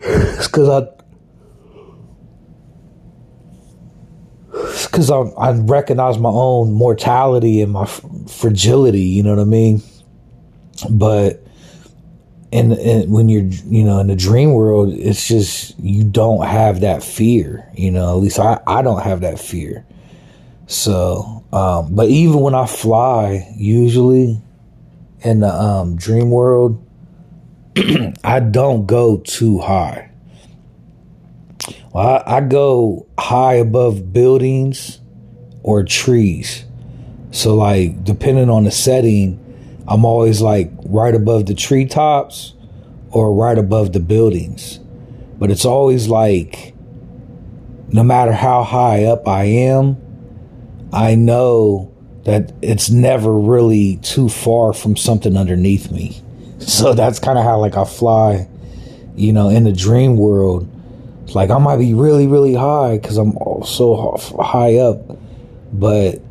it's 0.00 0.48
cause 0.48 0.68
I, 0.68 0.88
because 4.50 5.12
I, 5.12 5.18
I 5.18 5.52
recognize 5.52 6.18
my 6.18 6.30
own 6.30 6.72
mortality 6.72 7.60
and 7.60 7.70
my 7.70 7.86
fragility. 7.86 9.02
You 9.02 9.22
know 9.22 9.30
what 9.30 9.42
I 9.42 9.44
mean? 9.44 9.80
But 10.90 11.41
and, 12.52 12.72
and 12.74 13.10
when 13.10 13.28
you're 13.28 13.44
you 13.44 13.82
know 13.82 13.98
in 14.00 14.08
the 14.08 14.16
dream 14.16 14.52
world, 14.52 14.92
it's 14.92 15.26
just 15.26 15.78
you 15.80 16.04
don't 16.04 16.46
have 16.46 16.80
that 16.80 17.02
fear. 17.02 17.68
You 17.74 17.90
know, 17.90 18.10
at 18.10 18.22
least 18.22 18.38
I 18.38 18.60
I 18.66 18.82
don't 18.82 19.02
have 19.02 19.22
that 19.22 19.40
fear. 19.40 19.86
So, 20.66 21.44
um, 21.52 21.94
but 21.94 22.08
even 22.08 22.40
when 22.40 22.54
I 22.54 22.66
fly, 22.66 23.52
usually 23.56 24.40
in 25.20 25.40
the 25.40 25.52
um, 25.52 25.96
dream 25.96 26.30
world, 26.30 26.84
I 28.24 28.40
don't 28.40 28.86
go 28.86 29.18
too 29.18 29.58
high. 29.58 30.10
Well, 31.92 32.22
I, 32.26 32.36
I 32.36 32.40
go 32.40 33.06
high 33.18 33.54
above 33.54 34.12
buildings 34.12 35.00
or 35.62 35.84
trees. 35.84 36.64
So, 37.30 37.54
like, 37.54 38.04
depending 38.04 38.50
on 38.50 38.64
the 38.64 38.70
setting, 38.70 39.41
I'm 39.88 40.04
always 40.04 40.40
like 40.40 40.70
right 40.84 41.14
above 41.14 41.46
the 41.46 41.54
treetops 41.54 42.54
or 43.10 43.34
right 43.34 43.58
above 43.58 43.92
the 43.92 44.00
buildings. 44.00 44.78
But 45.38 45.50
it's 45.50 45.64
always 45.64 46.08
like, 46.08 46.74
no 47.88 48.02
matter 48.02 48.32
how 48.32 48.62
high 48.62 49.04
up 49.04 49.26
I 49.26 49.44
am, 49.44 49.96
I 50.92 51.14
know 51.14 51.92
that 52.24 52.52
it's 52.62 52.90
never 52.90 53.36
really 53.36 53.96
too 53.96 54.28
far 54.28 54.72
from 54.72 54.96
something 54.96 55.36
underneath 55.36 55.90
me. 55.90 56.20
So 56.62 56.94
that's 56.94 57.18
kind 57.18 57.36
of 57.38 57.44
how 57.44 57.58
like 57.58 57.76
I 57.76 57.84
fly, 57.84 58.46
you 59.16 59.32
know, 59.32 59.48
in 59.48 59.64
the 59.64 59.72
dream 59.72 60.16
world. 60.16 60.68
Like 61.34 61.50
I 61.50 61.58
might 61.58 61.78
be 61.78 61.92
really, 61.92 62.28
really 62.28 62.54
high 62.54 62.98
because 62.98 63.16
I'm 63.16 63.32
so 63.64 64.16
high 64.40 64.76
up, 64.76 65.00
but 65.72 66.22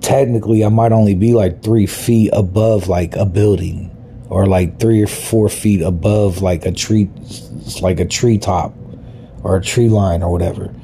technically 0.00 0.64
I 0.64 0.68
might 0.68 0.92
only 0.92 1.14
be 1.14 1.32
like 1.32 1.62
three 1.62 1.86
feet 1.86 2.30
above 2.32 2.88
like 2.88 3.16
a 3.16 3.26
building 3.26 3.90
or 4.28 4.46
like 4.46 4.78
three 4.78 5.02
or 5.02 5.06
four 5.06 5.48
feet 5.48 5.82
above 5.82 6.42
like 6.42 6.64
a 6.64 6.72
tree, 6.72 7.10
like 7.80 8.00
a 8.00 8.04
tree 8.06 8.38
top 8.38 8.74
or 9.42 9.56
a 9.56 9.62
tree 9.62 9.88
line 9.88 10.22
or 10.22 10.30
whatever. 10.30 10.74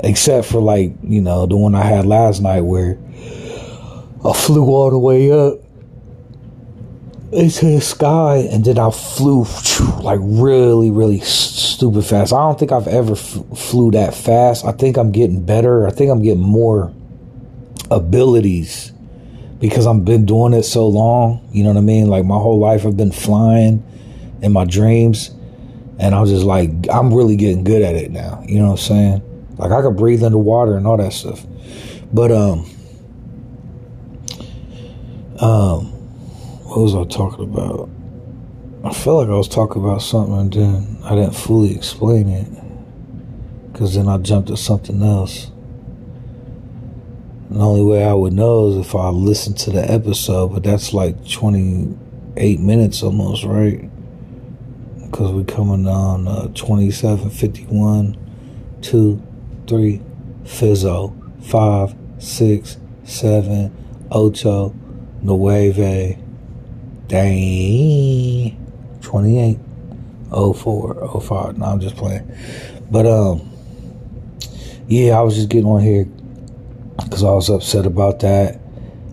Except 0.00 0.46
for 0.46 0.60
like, 0.60 0.92
you 1.02 1.20
know, 1.20 1.46
the 1.46 1.56
one 1.56 1.74
I 1.74 1.82
had 1.82 2.06
last 2.06 2.40
night 2.40 2.62
where 2.62 2.98
I 4.24 4.32
flew 4.32 4.64
all 4.66 4.90
the 4.90 4.98
way 4.98 5.30
up 5.30 5.58
into 7.32 7.66
the 7.66 7.80
sky 7.80 8.36
and 8.50 8.64
then 8.64 8.78
I 8.78 8.90
flew 8.90 9.46
like 10.02 10.20
really, 10.22 10.90
really 10.90 11.20
stupid 11.20 12.04
fast. 12.04 12.32
I 12.32 12.38
don't 12.38 12.58
think 12.58 12.72
I've 12.72 12.88
ever 12.88 13.12
f- 13.12 13.42
flew 13.56 13.90
that 13.92 14.14
fast. 14.14 14.64
I 14.64 14.72
think 14.72 14.96
I'm 14.96 15.12
getting 15.12 15.44
better. 15.44 15.86
I 15.86 15.90
think 15.90 16.10
I'm 16.10 16.22
getting 16.22 16.42
more 16.42 16.92
abilities 17.94 18.92
because 19.60 19.86
I've 19.86 20.04
been 20.04 20.26
doing 20.26 20.54
it 20.54 20.64
so 20.64 20.88
long. 20.88 21.48
You 21.52 21.62
know 21.62 21.70
what 21.70 21.78
I 21.78 21.82
mean? 21.82 22.08
Like 22.08 22.24
my 22.24 22.36
whole 22.36 22.58
life 22.58 22.84
I've 22.84 22.96
been 22.96 23.12
flying 23.12 23.84
in 24.42 24.52
my 24.52 24.64
dreams. 24.64 25.30
And 26.00 26.16
I 26.16 26.20
was 26.20 26.30
just 26.30 26.44
like, 26.44 26.70
I'm 26.92 27.14
really 27.14 27.36
getting 27.36 27.62
good 27.62 27.80
at 27.82 27.94
it 27.94 28.10
now. 28.10 28.42
You 28.44 28.58
know 28.58 28.72
what 28.72 28.80
I'm 28.80 28.86
saying? 28.86 29.54
Like 29.58 29.70
I 29.70 29.82
could 29.82 29.96
breathe 29.96 30.24
underwater 30.24 30.76
and 30.76 30.84
all 30.84 30.96
that 30.96 31.12
stuff. 31.12 31.46
But 32.12 32.32
um 32.32 32.68
um 35.38 35.86
what 36.66 36.78
was 36.78 36.94
I 36.96 37.04
talking 37.04 37.44
about? 37.44 37.88
I 38.84 38.92
felt 38.92 39.18
like 39.18 39.28
I 39.28 39.36
was 39.36 39.48
talking 39.48 39.84
about 39.84 40.02
something 40.02 40.36
and 40.36 40.52
then 40.52 40.98
I 41.04 41.14
didn't 41.14 41.36
fully 41.36 41.72
explain 41.72 42.28
it. 42.28 42.48
Because 43.72 43.94
then 43.94 44.08
I 44.08 44.18
jumped 44.18 44.48
to 44.48 44.56
something 44.56 45.00
else. 45.02 45.51
The 47.52 47.58
only 47.60 47.82
way 47.82 48.02
I 48.02 48.14
would 48.14 48.32
know 48.32 48.68
is 48.68 48.76
if 48.86 48.94
I 48.94 49.10
listened 49.10 49.58
to 49.58 49.70
the 49.70 49.92
episode, 49.92 50.54
but 50.54 50.62
that's 50.62 50.94
like 50.94 51.28
28 51.28 52.60
minutes 52.60 53.02
almost, 53.02 53.44
right? 53.44 53.90
Because 54.98 55.32
we're 55.32 55.44
coming 55.44 55.86
on 55.86 56.26
uh, 56.26 56.48
27, 56.54 57.28
51, 57.28 58.78
2, 58.80 59.22
3, 59.66 60.00
Fizzo, 60.44 61.44
5, 61.44 61.94
6, 62.18 62.78
7, 63.04 64.06
Ocho, 64.10 64.74
Nueve, 65.20 66.18
Dang. 67.08 68.56
28. 69.02 69.58
04, 70.30 71.20
05. 71.20 71.58
No, 71.58 71.66
I'm 71.66 71.80
just 71.80 71.96
playing. 71.96 72.34
But, 72.90 73.04
um, 73.04 73.52
yeah, 74.88 75.18
I 75.18 75.20
was 75.20 75.34
just 75.34 75.50
getting 75.50 75.66
on 75.66 75.82
here 75.82 76.06
because 76.96 77.24
I 77.24 77.30
was 77.30 77.48
upset 77.48 77.86
about 77.86 78.20
that. 78.20 78.60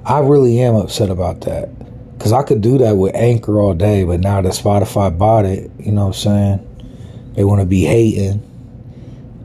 I 0.05 0.19
really 0.19 0.59
am 0.61 0.75
upset 0.75 1.09
about 1.09 1.41
that. 1.41 1.69
Because 2.17 2.33
I 2.33 2.43
could 2.43 2.61
do 2.61 2.77
that 2.79 2.93
with 2.93 3.15
Anchor 3.15 3.59
all 3.59 3.73
day, 3.73 4.03
but 4.03 4.19
now 4.19 4.41
that 4.41 4.53
Spotify 4.53 5.15
bought 5.17 5.45
it, 5.45 5.71
you 5.79 5.91
know 5.91 6.07
what 6.07 6.15
I'm 6.15 6.21
saying? 6.21 7.31
They 7.35 7.43
want 7.43 7.61
to 7.61 7.65
be 7.65 7.83
hating. 7.83 8.45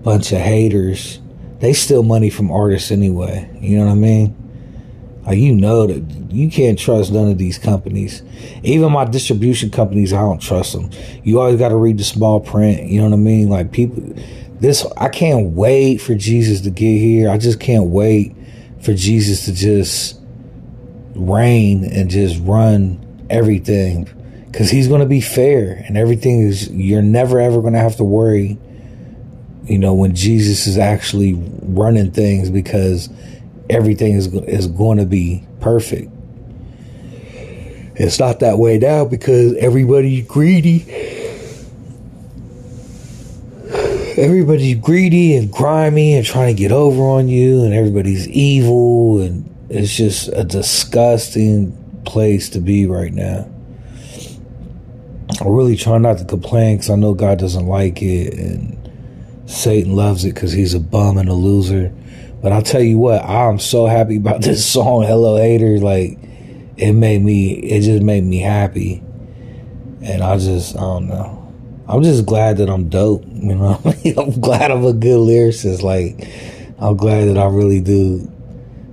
Bunch 0.03 0.33
of 0.33 0.39
haters. 0.39 1.21
They 1.61 1.73
steal 1.73 2.03
money 2.03 2.31
from 2.31 2.51
artists 2.51 2.91
anyway. 2.91 3.49
You 3.61 3.79
know 3.79 3.87
what 3.87 3.93
I 3.93 3.97
mean? 3.97 4.45
Like 5.25 5.39
you 5.39 5.55
know 5.55 5.87
that 5.87 6.33
you 6.33 6.51
can't 6.51 6.79
trust 6.79 7.13
none 7.13 7.31
of 7.31 7.39
these 7.39 7.57
companies. 7.57 8.23
Even 8.63 8.93
my 8.93 9.05
distribution 9.05 9.71
companies, 9.71 10.13
I 10.13 10.21
don't 10.21 10.41
trust 10.41 10.73
them. 10.73 10.91
You 11.23 11.41
always 11.41 11.59
got 11.59 11.71
to 11.71 11.77
read 11.77 11.99
the 11.99 12.05
small 12.05 12.41
print. 12.41 12.91
You 12.91 13.01
know 13.01 13.09
what 13.09 13.15
I 13.15 13.19
mean? 13.19 13.49
Like 13.49 13.73
people, 13.73 14.03
this 14.61 14.87
I 14.97 15.09
can't 15.09 15.53
wait 15.53 15.99
for 15.99 16.15
Jesus 16.15 16.63
to 16.63 16.71
get 16.71 16.99
here. 16.99 17.29
I 17.29 17.39
just 17.39 17.61
can't 17.61 17.87
wait 17.87 18.35
for 18.81 18.95
Jesus 18.95 19.45
to 19.47 19.53
just 19.53 20.21
reign 21.15 21.85
and 21.85 22.11
just 22.11 22.41
run 22.43 23.01
everything 23.31 24.09
because 24.47 24.71
he's 24.71 24.89
going 24.89 25.01
to 25.01 25.07
be 25.07 25.21
fair 25.21 25.83
and 25.87 25.97
everything 25.97 26.43
is 26.43 26.69
you're 26.71 27.03
never 27.03 27.41
ever 27.41 27.61
going 27.61 27.73
to 27.73 27.79
have 27.79 27.97
to 27.97 28.05
worry 28.05 28.59
you 29.65 29.79
know 29.79 29.95
when 29.95 30.15
jesus 30.15 30.67
is 30.67 30.77
actually 30.77 31.35
running 31.63 32.11
things 32.11 32.51
because 32.51 33.09
everything 33.71 34.15
is 34.15 34.33
is 34.45 34.67
going 34.67 34.99
to 34.99 35.07
be 35.07 35.45
perfect. 35.61 36.11
It's 37.97 38.19
not 38.19 38.41
that 38.41 38.59
way 38.59 38.79
now 38.79 39.05
because 39.05 39.55
everybody's 39.55 40.27
greedy. 40.27 40.85
Everybody's 44.17 44.77
greedy 44.77 45.37
and 45.37 45.51
grimy 45.51 46.15
and 46.15 46.25
trying 46.25 46.55
to 46.55 46.61
get 46.61 46.71
over 46.71 47.03
on 47.03 47.27
you, 47.27 47.65
and 47.65 47.75
everybody's 47.75 48.29
evil, 48.29 49.21
and 49.21 49.53
it's 49.69 49.97
just 49.97 50.29
a 50.29 50.45
disgusting 50.45 51.73
place 52.05 52.49
to 52.51 52.61
be 52.61 52.87
right 52.87 53.13
now. 53.13 53.51
I 55.41 55.49
really 55.49 55.77
try 55.77 55.99
not 55.99 56.19
to 56.19 56.25
complain 56.25 56.77
because 56.77 56.91
I 56.91 56.95
know 56.95 57.15
God 57.15 57.41
doesn't 57.41 57.67
like 57.67 58.03
it, 58.03 58.35
and 58.35 59.51
Satan 59.51 59.97
loves 59.97 60.25
it 60.25 60.35
because 60.35 60.53
he's 60.53 60.75
a 60.75 60.81
bum 60.81 61.19
and 61.19 61.29
a 61.29 61.35
loser. 61.35 61.93
But 62.41 62.53
I'll 62.53 62.63
tell 62.63 62.83
you 62.83 62.99
what, 62.99 63.25
I'm 63.25 63.59
so 63.59 63.87
happy 63.87 64.17
about 64.17 64.43
this 64.43 64.65
song, 64.65 65.03
Hello 65.03 65.39
Hater. 65.39 65.79
Like, 65.81 66.19
it 66.77 66.93
made 66.93 67.21
me, 67.21 67.55
it 67.55 67.81
just 67.81 68.05
made 68.05 68.23
me 68.23 68.39
happy. 68.39 69.03
And 70.03 70.23
I 70.23 70.39
just, 70.39 70.77
I 70.77 70.81
don't 70.81 71.09
know. 71.09 71.44
I'm 71.87 72.03
just 72.03 72.25
glad 72.27 72.59
that 72.59 72.71
I'm 72.71 72.89
dope. 72.89 73.25
You 73.27 73.55
know, 73.55 73.81
I'm 74.17 74.41
glad 74.41 74.71
I'm 74.71 74.85
a 74.85 74.93
good 74.93 75.19
lyricist. 75.19 75.83
Like, 75.83 76.29
I'm 76.79 76.97
glad 76.97 77.29
that 77.29 77.39
I 77.39 77.47
really 77.47 77.81
do. 77.81 78.31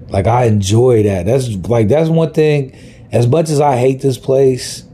Like, 0.09 0.27
I 0.27 0.45
enjoy 0.45 1.03
that. 1.03 1.25
That's 1.25 1.49
like, 1.67 1.87
that's 1.87 2.09
one 2.09 2.33
thing. 2.33 2.77
As 3.11 3.27
much 3.27 3.49
as 3.49 3.59
I 3.59 3.77
hate 3.77 4.01
this 4.01 4.17
place, 4.17 4.85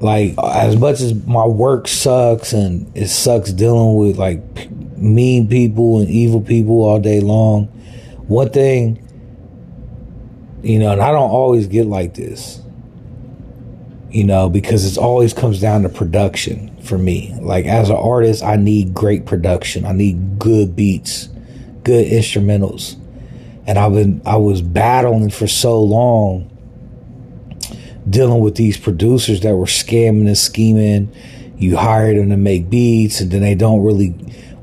like, 0.00 0.34
as 0.38 0.76
much 0.76 1.00
as 1.00 1.14
my 1.26 1.46
work 1.46 1.88
sucks 1.88 2.52
and 2.52 2.94
it 2.96 3.08
sucks 3.08 3.52
dealing 3.52 3.96
with 3.96 4.18
like 4.18 4.40
mean 5.02 5.48
people 5.48 6.00
and 6.00 6.08
evil 6.08 6.40
people 6.40 6.82
all 6.82 7.00
day 7.00 7.20
long. 7.20 7.66
One 8.28 8.50
thing, 8.50 8.98
you 10.62 10.78
know, 10.78 10.92
and 10.92 11.02
I 11.02 11.10
don't 11.10 11.30
always 11.30 11.66
get 11.66 11.86
like 11.86 12.14
this, 12.14 12.61
you 14.12 14.24
know, 14.24 14.50
because 14.50 14.84
it 14.84 14.98
always 14.98 15.32
comes 15.32 15.60
down 15.60 15.82
to 15.82 15.88
production 15.88 16.76
for 16.82 16.98
me. 16.98 17.34
Like 17.40 17.64
as 17.64 17.88
an 17.88 17.96
artist, 17.96 18.42
I 18.42 18.56
need 18.56 18.92
great 18.92 19.24
production. 19.24 19.86
I 19.86 19.92
need 19.92 20.38
good 20.38 20.76
beats, 20.76 21.28
good 21.82 22.06
instrumentals. 22.06 22.96
And 23.66 23.78
I've 23.78 23.94
been 23.94 24.20
I 24.26 24.36
was 24.36 24.60
battling 24.60 25.30
for 25.30 25.46
so 25.46 25.80
long 25.80 26.48
dealing 28.08 28.40
with 28.40 28.56
these 28.56 28.76
producers 28.76 29.40
that 29.42 29.56
were 29.56 29.66
scamming 29.66 30.26
and 30.26 30.36
scheming. 30.36 31.14
You 31.56 31.76
hire 31.76 32.14
them 32.14 32.30
to 32.30 32.36
make 32.36 32.68
beats 32.68 33.20
and 33.20 33.30
then 33.30 33.40
they 33.40 33.54
don't 33.54 33.82
really 33.82 34.14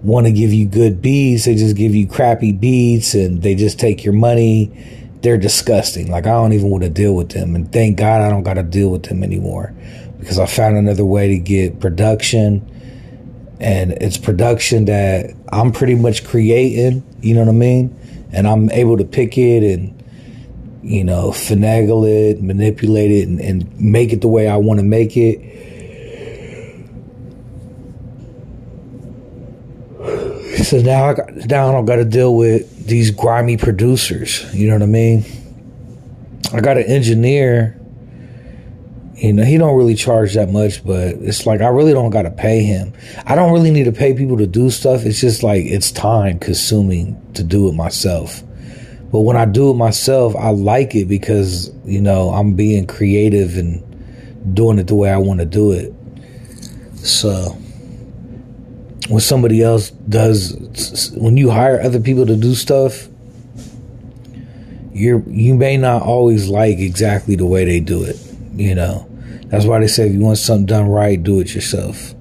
want 0.03 0.27
to 0.27 0.31
give 0.31 0.53
you 0.53 0.67
good 0.67 1.01
beats. 1.01 1.45
They 1.45 1.55
just 1.55 1.75
give 1.75 1.95
you 1.95 2.07
crappy 2.07 2.51
beats 2.51 3.15
and 3.15 3.41
they 3.41 3.55
just 3.55 3.79
take 3.79 4.03
your 4.03 4.13
money. 4.13 5.07
They're 5.21 5.37
disgusting. 5.37 6.09
Like 6.11 6.25
I 6.25 6.31
don't 6.31 6.53
even 6.53 6.69
want 6.69 6.83
to 6.83 6.89
deal 6.89 7.15
with 7.15 7.29
them. 7.29 7.55
And 7.55 7.71
thank 7.71 7.97
God 7.97 8.21
I 8.21 8.29
don't 8.29 8.43
got 8.43 8.55
to 8.55 8.63
deal 8.63 8.89
with 8.89 9.03
them 9.03 9.23
anymore 9.23 9.73
because 10.19 10.39
I 10.39 10.45
found 10.45 10.77
another 10.77 11.05
way 11.05 11.27
to 11.29 11.37
get 11.37 11.79
production. 11.79 12.65
And 13.59 13.91
it's 13.93 14.17
production 14.17 14.85
that 14.85 15.35
I'm 15.51 15.71
pretty 15.71 15.95
much 15.95 16.25
creating, 16.25 17.03
you 17.21 17.33
know 17.35 17.41
what 17.41 17.49
I 17.49 17.53
mean? 17.53 18.27
And 18.31 18.47
I'm 18.47 18.69
able 18.71 18.97
to 18.97 19.03
pick 19.03 19.37
it 19.37 19.63
and 19.63 19.99
you 20.81 21.03
know, 21.03 21.29
finagle 21.29 22.07
it, 22.07 22.41
manipulate 22.41 23.11
it, 23.11 23.27
and, 23.27 23.39
and 23.39 23.79
make 23.79 24.13
it 24.13 24.21
the 24.21 24.27
way 24.27 24.47
I 24.47 24.57
want 24.57 24.79
to 24.79 24.83
make 24.83 25.17
it. 25.17 25.39
So 30.69 30.77
now 30.79 31.05
I 31.05 31.13
got, 31.15 31.33
now 31.33 31.67
I 31.67 31.71
don't 31.71 31.85
got 31.85 31.95
to 31.95 32.05
deal 32.05 32.35
with 32.35 32.85
these 32.85 33.09
grimy 33.09 33.57
producers. 33.57 34.45
You 34.53 34.67
know 34.67 34.75
what 34.75 34.83
I 34.83 34.85
mean? 34.85 35.25
I 36.53 36.61
got 36.61 36.77
an 36.77 36.83
engineer. 36.83 37.75
You 39.15 39.33
know, 39.33 39.43
he 39.43 39.57
don't 39.57 39.75
really 39.75 39.95
charge 39.95 40.35
that 40.35 40.51
much, 40.51 40.85
but 40.85 41.15
it's 41.15 41.47
like 41.47 41.61
I 41.61 41.69
really 41.69 41.91
don't 41.91 42.11
got 42.11 42.21
to 42.21 42.29
pay 42.29 42.61
him. 42.61 42.93
I 43.25 43.33
don't 43.33 43.51
really 43.51 43.71
need 43.71 43.85
to 43.85 43.91
pay 43.91 44.13
people 44.13 44.37
to 44.37 44.45
do 44.45 44.69
stuff. 44.69 45.07
It's 45.07 45.19
just 45.19 45.41
like 45.41 45.65
it's 45.65 45.91
time 45.91 46.37
consuming 46.37 47.19
to 47.33 47.43
do 47.43 47.67
it 47.67 47.73
myself. 47.73 48.43
But 49.11 49.21
when 49.21 49.37
I 49.37 49.45
do 49.45 49.71
it 49.71 49.73
myself, 49.73 50.35
I 50.35 50.51
like 50.51 50.93
it 50.93 51.05
because, 51.05 51.71
you 51.83 51.99
know, 51.99 52.29
I'm 52.29 52.53
being 52.53 52.85
creative 52.85 53.57
and 53.57 54.53
doing 54.53 54.77
it 54.77 54.85
the 54.85 54.93
way 54.93 55.09
I 55.09 55.17
want 55.17 55.39
to 55.39 55.47
do 55.47 55.71
it. 55.71 55.91
So 56.97 57.57
when 59.09 59.19
somebody 59.19 59.63
else 59.63 59.89
does 59.89 61.11
when 61.17 61.35
you 61.35 61.49
hire 61.49 61.81
other 61.81 61.99
people 61.99 62.27
to 62.27 62.35
do 62.35 62.53
stuff, 62.53 63.07
you're 64.93 65.23
you 65.27 65.55
may 65.55 65.77
not 65.77 66.03
always 66.03 66.47
like 66.47 66.77
exactly 66.77 67.35
the 67.35 67.45
way 67.45 67.65
they 67.65 67.79
do 67.79 68.03
it, 68.03 68.17
you 68.53 68.75
know. 68.75 69.07
That's 69.45 69.65
why 69.65 69.79
they 69.79 69.87
say 69.87 70.07
if 70.07 70.13
you 70.13 70.19
want 70.19 70.37
something 70.37 70.67
done 70.67 70.87
right, 70.87 71.21
do 71.21 71.39
it 71.39 71.55
yourself. 71.55 72.13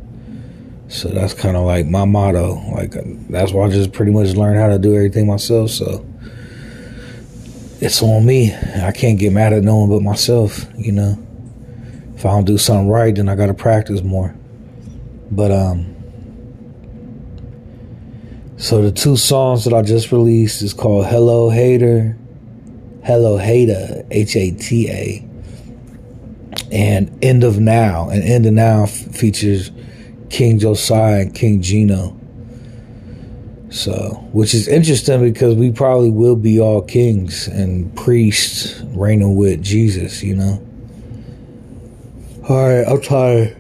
So 0.89 1.11
that's 1.11 1.35
kind 1.35 1.59
of 1.59 1.67
like 1.67 1.85
my 1.85 2.07
motto. 2.07 2.55
Like 2.73 2.95
that's 3.29 3.53
why 3.53 3.67
I 3.67 3.71
just 3.71 3.93
pretty 3.93 4.13
much 4.13 4.35
learned 4.35 4.59
how 4.59 4.69
to 4.69 4.79
do 4.79 4.95
everything 4.95 5.27
myself. 5.27 5.71
So 5.71 6.07
it's 7.83 8.03
on 8.03 8.25
me. 8.25 8.55
I 8.55 8.93
can't 8.93 9.19
get 9.19 9.35
mad 9.35 9.53
at 9.53 9.63
no 9.63 9.77
one 9.77 9.91
but 9.91 10.01
myself, 10.01 10.65
you 10.79 10.93
know. 10.93 11.23
If 12.15 12.25
I 12.25 12.31
don't 12.31 12.47
do 12.47 12.57
something 12.57 12.89
right, 12.89 13.15
then 13.15 13.29
I 13.29 13.37
gotta 13.37 13.53
practice 13.53 14.03
more. 14.03 14.35
But 15.31 15.53
um 15.53 15.98
so 18.59 18.83
the 18.83 18.93
two 18.93 19.17
songs 19.17 19.65
that 19.65 19.73
I 19.73 19.83
just 19.83 20.13
released 20.13 20.63
is 20.63 20.75
called 20.75 21.07
Hello 21.07 21.49
Hater, 21.49 22.17
Hello 23.05 23.39
Hater, 23.39 24.05
H 24.11 24.37
A 24.37 24.51
T 24.51 24.91
A, 24.91 25.29
and 26.71 27.25
End 27.25 27.45
of 27.45 27.59
Now. 27.59 28.11
And 28.11 28.23
End 28.23 28.47
of 28.47 28.53
Now 28.53 28.87
features 28.87 29.71
King 30.29 30.59
Josiah 30.59 31.23
and 31.23 31.35
King 31.35 31.63
Gino. 31.63 32.19
So, 33.71 34.29
which 34.33 34.55
is 34.55 34.67
interesting 34.67 35.21
because 35.21 35.55
we 35.55 35.71
probably 35.71 36.11
will 36.11 36.37
be 36.37 36.59
all 36.61 36.83
kings 36.83 37.47
and 37.49 37.95
priests 37.97 38.81
reigning 38.81 39.37
with 39.37 39.63
Jesus, 39.63 40.23
you 40.23 40.35
know. 40.35 40.65
All 42.49 42.67
right, 42.67 42.85
I'm 42.89 43.01
tired. 43.03 43.58